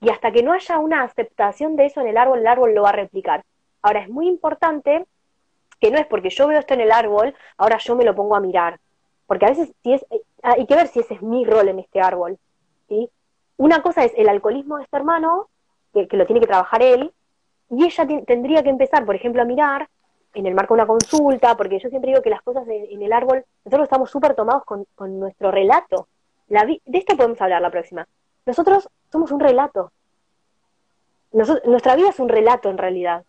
[0.00, 2.82] Y hasta que no haya una aceptación de eso en el árbol, el árbol lo
[2.82, 3.44] va a replicar.
[3.82, 5.04] Ahora, es muy importante
[5.80, 8.36] que no es porque yo veo esto en el árbol, ahora yo me lo pongo
[8.36, 8.80] a mirar.
[9.26, 11.78] Porque a veces si es, eh, hay que ver si ese es mi rol en
[11.78, 12.38] este árbol.
[12.88, 13.10] ¿sí?
[13.56, 15.48] Una cosa es el alcoholismo de este hermano,
[15.92, 17.12] que, lo tiene que trabajar él,
[17.70, 19.88] y ella tendría que empezar, por ejemplo, a mirar
[20.34, 23.12] en el marco de una consulta, porque yo siempre digo que las cosas en el
[23.12, 24.86] árbol, nosotros estamos súper tomados con,
[25.18, 26.08] nuestro relato.
[26.48, 28.06] La de esto podemos hablar la próxima.
[28.44, 29.92] Nosotros somos un relato.
[31.32, 33.24] nuestra vida es un relato en realidad.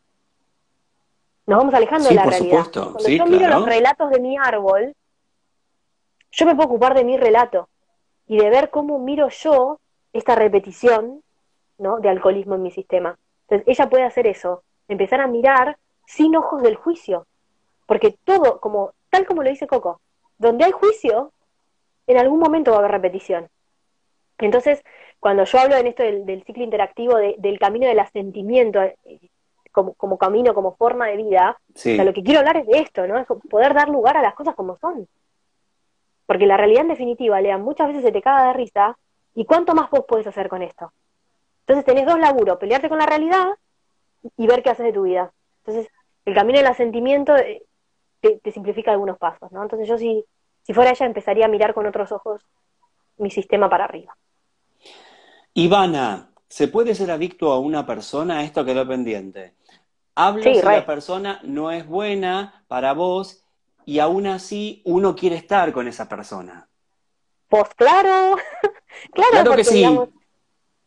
[1.45, 2.65] Nos vamos alejando de la realidad.
[2.73, 4.95] Cuando yo miro los relatos de mi árbol,
[6.35, 7.69] yo me puedo ocupar de mi relato
[8.27, 9.79] y de ver cómo miro yo
[10.11, 11.23] esta repetición
[11.77, 11.99] ¿no?
[11.99, 13.17] de alcoholismo en mi sistema.
[13.47, 17.25] Entonces, ella puede hacer eso, empezar a mirar sin ojos del juicio,
[17.85, 20.01] porque todo, como tal como lo dice Coco,
[20.37, 21.31] donde hay juicio,
[22.07, 23.47] en algún momento va a haber repetición.
[24.37, 24.83] Entonces,
[25.19, 28.97] cuando yo hablo en esto del, ciclo interactivo, del camino del asentimiento, eh,
[29.71, 33.17] como, como, camino, como forma de vida, lo que quiero hablar es de esto, ¿no?
[33.17, 35.07] Es poder dar lugar a las cosas como son.
[36.25, 38.97] Porque la realidad en definitiva, Lea, muchas veces se te caga de risa
[39.33, 40.91] y cuánto más vos podés hacer con esto.
[41.61, 43.45] Entonces tenés dos laburos, pelearte con la realidad
[44.37, 45.31] y ver qué haces de tu vida.
[45.65, 45.91] Entonces,
[46.25, 47.63] el camino del asentimiento eh,
[48.21, 49.63] te, simplifica algunos pasos, ¿no?
[49.63, 50.23] Entonces yo si,
[50.63, 52.41] si fuera ella empezaría a mirar con otros ojos
[53.17, 54.15] mi sistema para arriba.
[55.53, 58.43] Ivana, ¿se puede ser adicto a una persona?
[58.43, 59.53] Esto quedó pendiente.
[60.15, 63.44] Hablo si la persona no es buena para vos
[63.85, 66.67] y aún así uno quiere estar con esa persona.
[67.47, 68.35] Pues claro,
[69.13, 69.85] claro, que sí.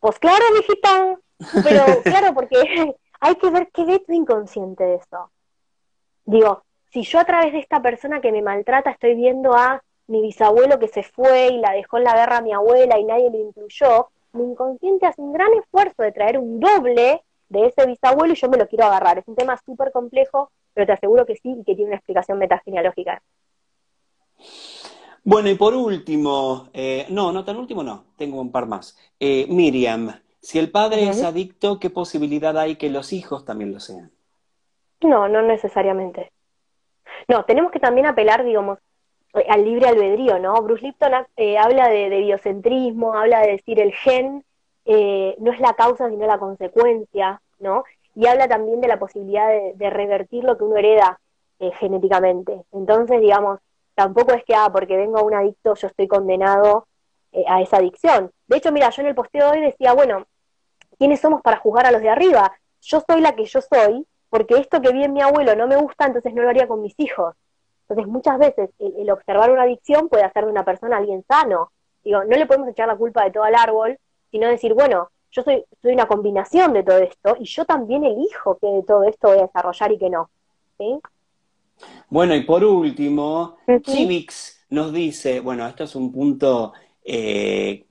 [0.01, 1.19] pues claro, mijita,
[1.63, 5.31] pero claro, porque hay que ver qué ve tu inconsciente de eso.
[6.25, 10.21] Digo, si yo a través de esta persona que me maltrata estoy viendo a mi
[10.21, 13.31] bisabuelo que se fue y la dejó en la guerra a mi abuela y nadie
[13.31, 18.33] lo incluyó, mi inconsciente hace un gran esfuerzo de traer un doble de ese bisabuelo
[18.33, 19.19] y yo me lo quiero agarrar.
[19.19, 22.39] Es un tema súper complejo pero te aseguro que sí y que tiene una explicación
[22.39, 23.21] metagenealógica.
[25.25, 28.97] Bueno, y por último, eh, no, no tan último, no, tengo un par más.
[29.19, 33.81] Eh, Miriam, si el padre es adicto, ¿qué posibilidad hay que los hijos también lo
[33.81, 34.13] sean?
[35.01, 36.31] No, no necesariamente.
[37.27, 38.79] No, tenemos que también apelar, digamos,
[39.35, 40.63] eh, al libre albedrío, ¿no?
[40.63, 41.13] Bruce Lipton
[41.59, 44.45] habla de, biocentrismo, habla de decir el gen
[44.87, 47.83] no es la causa sino la consecuencia, ¿no?
[48.19, 51.21] Y habla también de la posibilidad de, revertir lo que uno hereda
[51.61, 52.65] eh, genéticamente.
[52.73, 53.61] Entonces, digamos,
[53.95, 56.89] tampoco es que, ah, porque vengo a un adicto, yo estoy condenado
[57.31, 58.33] eh, a esa adicción.
[58.49, 60.27] De hecho, mira, yo en el posteo de hoy decía, bueno,
[60.99, 62.53] ¿quiénes somos para juzgar a los de arriba?
[62.81, 65.77] Yo soy la que yo soy, porque esto que vi en mi abuelo no me
[65.77, 67.37] gusta, entonces no lo haría con mis hijos.
[67.83, 71.71] Entonces, muchas veces el, observar una adicción puede hacer de una persona alguien sano.
[72.03, 73.97] Digo, no le podemos echar la culpa de todo al árbol,
[74.33, 78.59] sino decir, bueno, yo soy, soy una combinación de todo esto y yo también elijo
[78.59, 80.31] que de todo esto voy a desarrollar y que no.
[80.79, 80.99] ¿sí?
[82.09, 86.73] Bueno, y por último, Chivix nos dice, bueno, esto es un punto,
[87.05, 87.87] eh,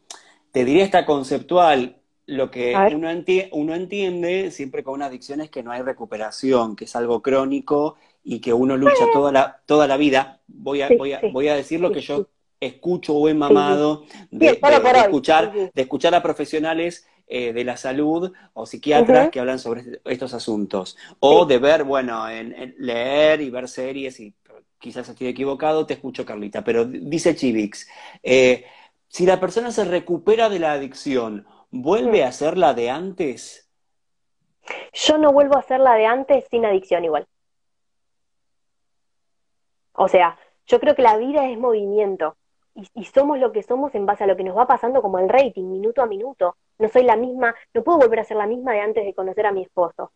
[0.51, 3.09] te diría esta conceptual, lo que uno,
[3.53, 7.95] uno, entiende siempre con una adicción es que no hay recuperación, que es algo crónico
[8.21, 10.41] y que uno lucha toda la, toda la vida.
[10.47, 12.27] Voy a, voy a, voy a decir lo que yo
[12.59, 14.59] escucho o he mamado de,
[14.97, 20.34] escuchar, de escuchar a profesionales eh, de la salud o psiquiatras que hablan sobre estos
[20.34, 20.97] asuntos.
[21.19, 24.34] O de ver, bueno, en, leer y ver series, y
[24.80, 27.88] quizás estoy equivocado, te escucho Carlita, pero dice Chivix,
[28.23, 28.65] eh,
[29.07, 33.69] si la persona se recupera de la adicción, ¿vuelve a ser la de antes?
[34.93, 37.25] Yo no vuelvo a ser la de antes sin adicción igual.
[39.93, 42.38] O sea, yo creo que la vida es movimiento
[42.93, 45.30] y, somos lo que somos en base a lo que nos va pasando como el
[45.30, 46.57] rating, minuto a minuto.
[46.80, 49.45] No soy la misma, no puedo volver a ser la misma de antes de conocer
[49.45, 50.11] a mi esposo.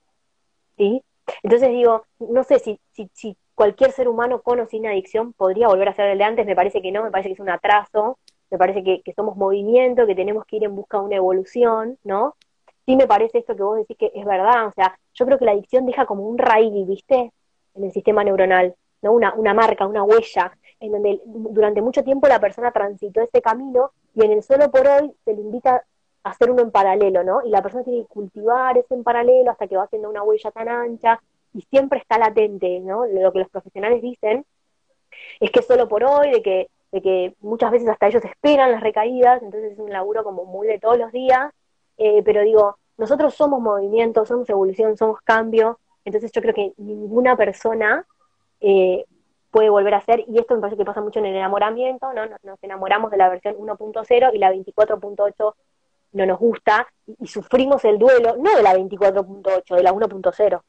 [0.78, 1.04] ¿Sí?
[1.44, 5.68] Entonces digo, no sé si, si, si cualquier ser humano con o sin adicción podría
[5.68, 7.50] volver a ser el de antes, me parece que no, me parece que es un
[7.50, 8.18] atraso,
[8.50, 11.98] me parece que, que somos movimiento, que tenemos que ir en busca de una evolución,
[12.04, 12.36] ¿no?
[12.86, 15.46] Sí me parece esto que vos decís que es verdad, o sea, yo creo que
[15.46, 17.32] la adicción deja como un raíz, ¿viste?
[17.76, 19.14] En el sistema neuronal, ¿no?
[19.14, 23.92] Una, una marca, una huella, en donde durante mucho tiempo la persona transitó ese camino
[24.16, 25.86] y en el solo por hoy se le invita
[26.24, 27.42] hacer uno en paralelo, ¿no?
[27.46, 30.52] Y la persona tiene que cultivar ese en paralelo hasta que va haciendo una huella
[30.52, 31.22] tan ancha
[31.54, 33.06] y siempre está latente, ¿no?
[33.06, 34.46] Lo que los profesionales dicen
[35.40, 38.82] es que solo por hoy, de que, de que muchas veces hasta ellos esperan las
[38.82, 41.52] recaídas, entonces es un laburo como muy de todos los días,
[41.98, 47.36] eh, pero digo, nosotros somos movimiento, somos evolución, somos cambio, entonces yo creo que ninguna
[47.36, 48.06] persona
[48.60, 49.06] eh,
[49.52, 52.26] puede volver a ser, y esto me parece que pasa mucho en el enamoramiento, ¿no?
[52.26, 55.54] Nos, enamoramos de la versión 1.0 y la 24.8
[56.14, 60.62] no nos gusta y, sufrimos el duelo, no de la 24.8, de la 1.0.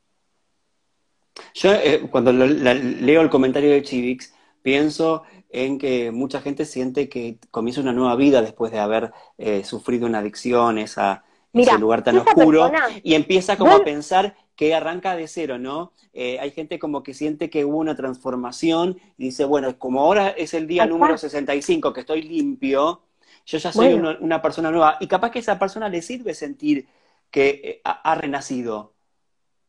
[1.54, 7.38] Yo eh, cuando leo el comentario de Chivix, pienso en que mucha gente siente que
[7.50, 12.18] comienza una nueva vida después de haber eh, sufrido una adicción, esa, ese lugar tan
[12.18, 12.70] oscuro,
[13.02, 15.92] y empieza como a pensar que arranca de cero, ¿no?
[16.12, 20.28] Eh, hay gente como que siente que hubo una transformación y dice, bueno, como ahora
[20.28, 23.02] es el día número 65, que estoy limpio,
[23.44, 24.96] yo ya soy una, persona nueva.
[25.00, 26.86] Y capaz que a esa persona le sirve sentir
[27.30, 28.92] que eh, ha, renacido.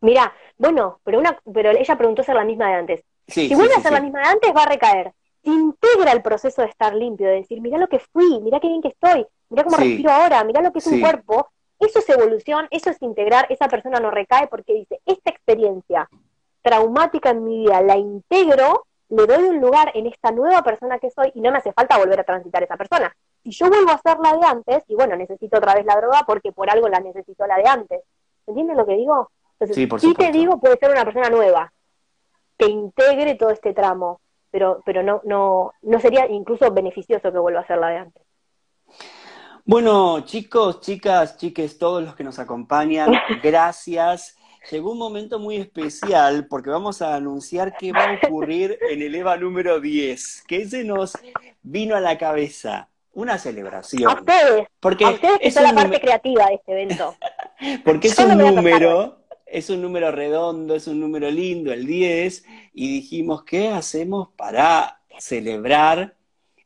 [0.02, 3.04] Mira, bueno, pero, una, pero ella preguntó ser la misma de antes.
[3.28, 5.14] si vuelve a ser la misma de antes, va a recaer.
[5.44, 8.82] Integra el proceso de estar limpio, de decir, mira lo que fui, mira qué bien
[8.82, 11.50] que estoy, mira cómo respiro ahora, mira lo que es un cuerpo,
[11.80, 16.10] eso es evolución, eso es integrar, esa persona no recae porque dice, esta experiencia
[16.62, 21.12] traumática en mi vida la integro, le doy un lugar en esta nueva persona que
[21.12, 23.14] soy y no me hace falta volver a transitar esa persona.
[23.44, 26.24] Si yo vuelvo a ser la de antes, y bueno, necesito otra vez la droga
[26.26, 28.02] porque por algo la necesito la de antes.
[28.48, 29.30] ¿Entiendes lo que digo?
[29.54, 31.74] Entonces, sí, por si te digo, puede ser una persona nueva,
[32.58, 37.62] que integre todo este tramo, pero, pero no, no, no sería incluso beneficioso que vuelva
[37.62, 38.24] a ser la de antes.
[39.66, 43.14] Bueno, chicos, chicas, chiques, todos los que nos acompañan,
[43.44, 44.38] gracias.
[44.72, 49.14] Llegó un momento muy especial porque vamos a anunciar qué va a ocurrir en el
[49.16, 51.18] EVA número 10, que se nos
[51.62, 52.90] vino a la cabeza.
[53.14, 54.10] Una celebración.
[54.10, 54.68] A ustedes.
[54.80, 57.16] Porque a ustedes que es la parte creativa de este evento.
[57.86, 62.94] porque es un número, es un número redondo, es un número lindo, el 10, y
[62.94, 66.16] dijimos, ¿qué hacemos para celebrar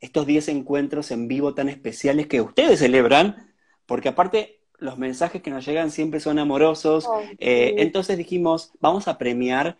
[0.00, 3.52] estos 10 encuentros en vivo tan especiales que ustedes celebran,
[3.86, 7.08] porque aparte los mensajes que nos llegan siempre son amorosos.
[7.40, 9.76] Eh, entonces dijimos, vamos a premiar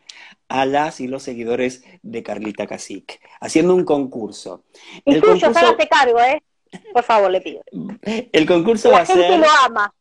[0.48, 4.64] a las y los seguidores de Carlita Cacique, haciendo un concurso.
[5.04, 5.76] Y el tuyo, concurso...
[5.88, 6.42] cargo, ¿eh?
[6.92, 7.62] Por favor, le pido.
[8.32, 9.38] El concurso va a ser...
[9.38, 9.92] lo ama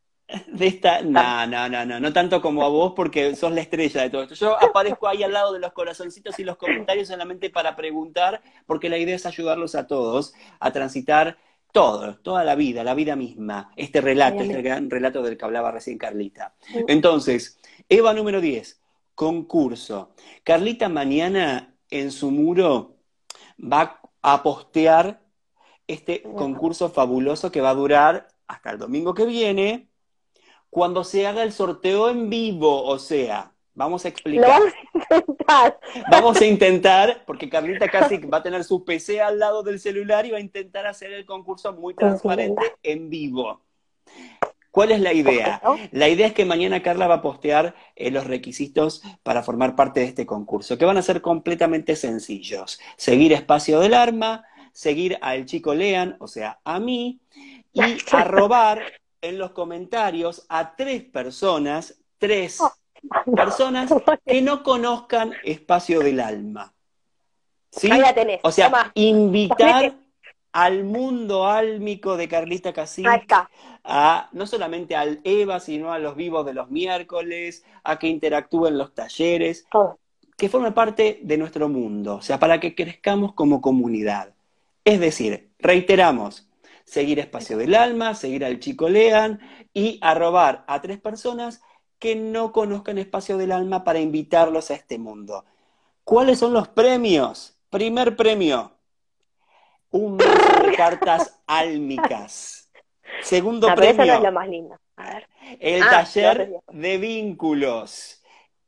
[0.47, 4.01] de esta, no, no, no, no, no tanto como a vos porque sos la estrella
[4.01, 4.35] de todo esto.
[4.35, 8.89] Yo aparezco ahí al lado de los corazoncitos y los comentarios solamente para preguntar, porque
[8.89, 11.37] la idea es ayudarlos a todos a transitar
[11.71, 15.71] todo, toda la vida, la vida misma, este relato, este gran relato del que hablaba
[15.71, 16.55] recién Carlita.
[16.87, 18.81] Entonces, Eva número 10,
[19.15, 20.13] concurso.
[20.43, 22.97] Carlita mañana en su muro
[23.59, 25.21] va a postear
[25.87, 29.89] este concurso fabuloso que va a durar hasta el domingo que viene
[30.69, 34.61] cuando se haga el sorteo en vivo, o sea, vamos a explicar.
[34.61, 34.73] vamos
[35.09, 35.79] a intentar.
[36.11, 40.25] Vamos a intentar, porque Carlita casi va a tener su PC al lado del celular
[40.25, 43.61] y va a intentar hacer el concurso muy transparente en vivo.
[44.71, 45.59] ¿Cuál es la idea?
[45.91, 50.01] La idea es que mañana Carla va a postear eh, los requisitos para formar parte
[50.01, 52.79] de este concurso, que van a ser completamente sencillos.
[52.95, 54.45] Seguir Espacio del Arma,
[54.77, 57.19] seguir al chico Lean, o sea, a mí,
[57.73, 58.79] y arrobar
[59.21, 62.71] en los comentarios a tres personas, tres oh.
[63.35, 63.91] personas
[64.25, 66.75] que no conozcan Espacio del Alma.
[67.71, 67.89] ¿Sí?
[68.43, 69.95] O sea, invitar
[70.51, 73.09] al mundo álmico de Carlita Cacique,
[73.83, 78.77] a, no solamente al Eva, sino a los vivos de los miércoles, a que interactúen
[78.77, 79.65] los talleres,
[80.37, 84.36] que forme parte de nuestro mundo, o sea, para que crezcamos como comunidad.
[84.87, 86.47] Es decir, reiteramos,
[86.85, 89.41] seguir Espacio del Alma, seguir al Chico Lean
[89.73, 91.61] y arrobar a tres personas
[91.99, 95.43] que no conozcan Espacio del Alma para invitarlos a este mundo.
[96.05, 97.59] ¿Cuáles son los premios?
[97.69, 98.77] Primer premio,
[99.91, 102.71] un mazo de cartas álmicas.
[103.21, 104.05] Segundo premio.
[104.05, 104.79] no es lo más lindo.
[104.95, 105.27] A ver.
[105.59, 108.16] El ah, taller de vínculos.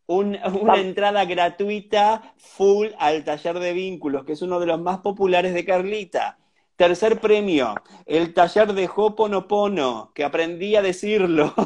[0.10, 5.54] Una entrada gratuita full al taller de vínculos, que es uno de los más populares
[5.54, 6.40] de Carlita.
[6.76, 11.54] Tercer premio, el taller de Hoponopono, que aprendí a decirlo.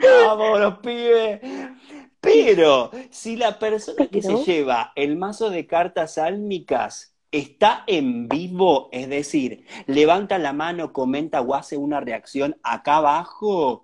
[0.00, 1.40] Vamos, los pibes.
[2.20, 8.88] Pero si la persona que se lleva el mazo de cartas álmicas está en vivo,
[8.92, 13.83] es decir, levanta la mano, comenta o hace una reacción acá abajo,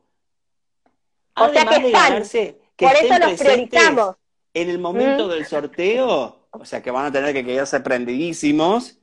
[1.41, 4.17] o sea que ganarse que Por eso los priorizamos.
[4.53, 8.99] En el momento del sorteo, o sea que van a tener que quedarse prendidísimos,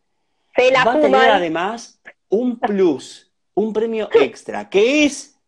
[0.58, 5.40] va a tener además un plus, un premio extra, que es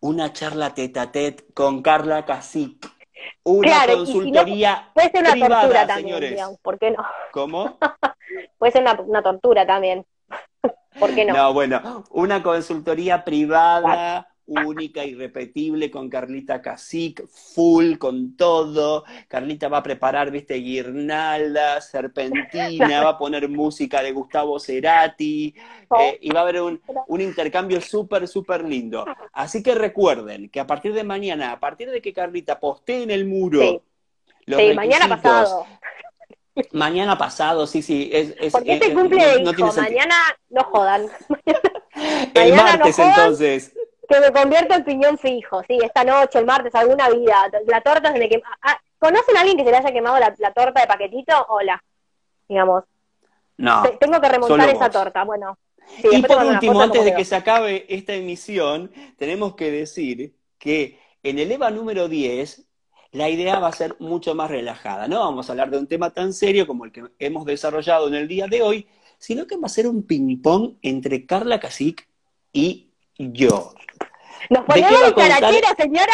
[0.00, 2.88] una charla tete a tete con Carla Cacique.
[3.44, 6.30] Una consultoría puede ser una privada, tortura también, señores.
[6.30, 7.04] Digamos, ¿por qué no?
[7.32, 7.78] ¿Cómo?
[8.58, 10.04] puede ser una, una, tortura también.
[10.98, 11.34] ¿Por qué no?
[11.34, 19.04] No, bueno, una consultoría privada única, irrepetible, con Carlita Cacique, full, con todo.
[19.28, 25.54] Carlita va a preparar, viste, guirnalda, serpentina, va a poner música de Gustavo Cerati,
[25.88, 25.98] oh.
[25.98, 29.04] eh, y va a haber un, intercambio súper, súper lindo.
[29.32, 33.10] Así que recuerden que a partir de mañana, a partir de que Carlita postee en
[33.10, 33.82] el muro,
[34.46, 34.74] sí.
[34.74, 35.66] mañana pasado.
[36.70, 38.10] Mañana pasado, sí, sí.
[38.12, 40.14] Es, ¿Por qué se cumple no, Mañana
[40.50, 41.06] no jodan.
[42.34, 43.72] el martes, entonces
[44.08, 47.50] que me convierto en piñón fijo, sí, esta noche, el martes, alguna vida.
[47.66, 48.58] La torta se me quema.
[48.62, 51.32] Ah, ¿Conocen a alguien que se le haya quemado la, torta de paquetito?
[51.48, 51.82] Hola,
[52.48, 52.84] digamos.
[53.56, 53.82] No.
[54.00, 55.58] Tengo que remontar esa torta, bueno.
[56.02, 61.38] y por último, antes de que se acabe esta emisión, tenemos que decir que en
[61.38, 62.66] el EVA número 10,
[63.12, 65.06] la idea va a ser mucho más relajada.
[65.06, 68.14] No vamos a hablar de un tema tan serio como el que hemos desarrollado en
[68.14, 68.88] el día de hoy,
[69.18, 72.04] sino que va a ser un ping-pong entre Carla Cacique
[72.52, 73.74] y yo.
[74.50, 76.12] Nos ponemos carachera, señora.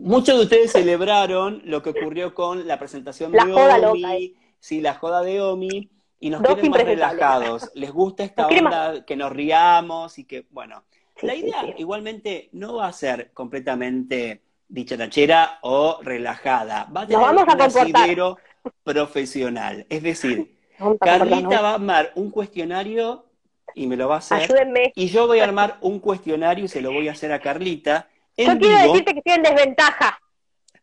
[0.00, 4.34] Muchos de ustedes celebraron lo que ocurrió con la presentación de Omi, eh.
[4.58, 7.70] sí, la joda de Omi, y nos quieren más relajados.
[7.74, 10.84] Les gusta esta onda, que nos riamos y que, bueno,
[11.22, 17.60] la idea igualmente no va a ser completamente dicharachera o relajada, va a tener un
[17.60, 18.38] asidero
[18.82, 19.86] profesional.
[19.88, 20.58] Es decir,
[21.00, 23.26] Carlita va a armar un cuestionario
[23.74, 24.42] y me lo va a hacer.
[24.42, 24.92] Ayúdenme.
[24.94, 28.08] Y yo voy a armar un cuestionario y se lo voy a hacer a Carlita.
[28.36, 30.20] yo quiero decirte que estoy en desventaja.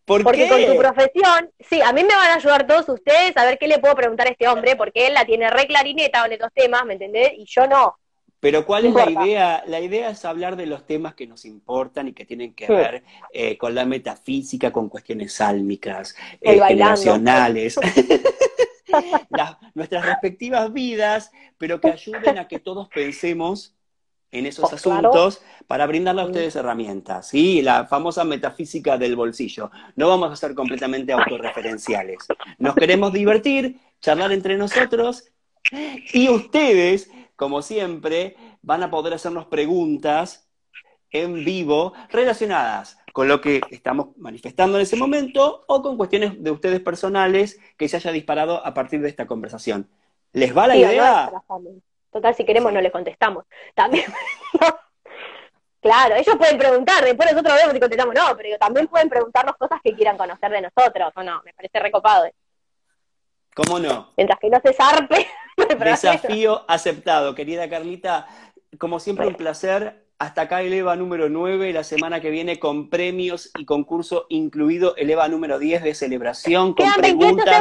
[0.05, 3.45] ¿Por porque con tu profesión, sí, a mí me van a ayudar todos ustedes a
[3.45, 6.31] ver qué le puedo preguntar a este hombre, porque él la tiene re clarineta con
[6.31, 7.31] estos temas, ¿me entendés?
[7.37, 7.95] Y yo no.
[8.41, 9.63] Pero ¿cuál es la idea?
[9.67, 13.03] La idea es hablar de los temas que nos importan y que tienen que ver
[13.31, 17.79] eh, con la metafísica, con cuestiones sálmicas, eh, generacionales.
[19.73, 23.75] nuestras respectivas vidas, pero que ayuden a que todos pensemos
[24.31, 27.61] en esos oh, asuntos para brindarle a ustedes herramientas, ¿sí?
[27.61, 29.71] La famosa metafísica del bolsillo.
[29.95, 32.19] No vamos a ser completamente autorreferenciales.
[32.57, 35.25] Nos queremos divertir, charlar entre nosotros
[36.13, 40.47] y ustedes, como siempre, van a poder hacernos preguntas
[41.11, 46.51] en vivo relacionadas con lo que estamos manifestando en ese momento o con cuestiones de
[46.51, 49.89] ustedes personales que se haya disparado a partir de esta conversación.
[50.33, 51.31] ¿Les va la idea?
[52.11, 53.45] Total, si queremos no les contestamos.
[53.73, 54.05] También.
[55.81, 59.79] claro, ellos pueden preguntar, después nosotros vemos si contestamos no, pero también pueden preguntarnos cosas
[59.83, 62.29] que quieran conocer de nosotros, o no, me parece recopado.
[63.53, 64.11] ¿Cómo no?
[64.15, 65.27] Mientras que no se zarpe.
[65.79, 68.27] Desafío aceptado, querida Carlita.
[68.77, 72.91] Como siempre, un placer hasta acá el EVA número 9, la semana que viene con
[72.91, 77.59] premios y concurso incluido el EVA número 10 de celebración con preguntas.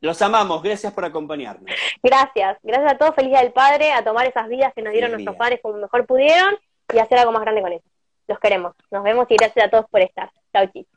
[0.00, 1.68] Los amamos, gracias por acompañarnos.
[2.00, 5.10] Gracias, gracias a todos, feliz día del Padre, a tomar esas vidas que nos dieron
[5.10, 6.60] nuestros padres como mejor pudieron
[6.94, 7.88] y hacer algo más grande con eso.
[8.28, 10.30] Los queremos, nos vemos y gracias a todos por estar.
[10.52, 10.96] Chau, chicos.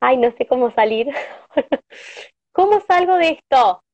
[0.00, 1.06] Ay, no sé cómo salir.
[2.52, 3.84] ¿Cómo salgo de esto?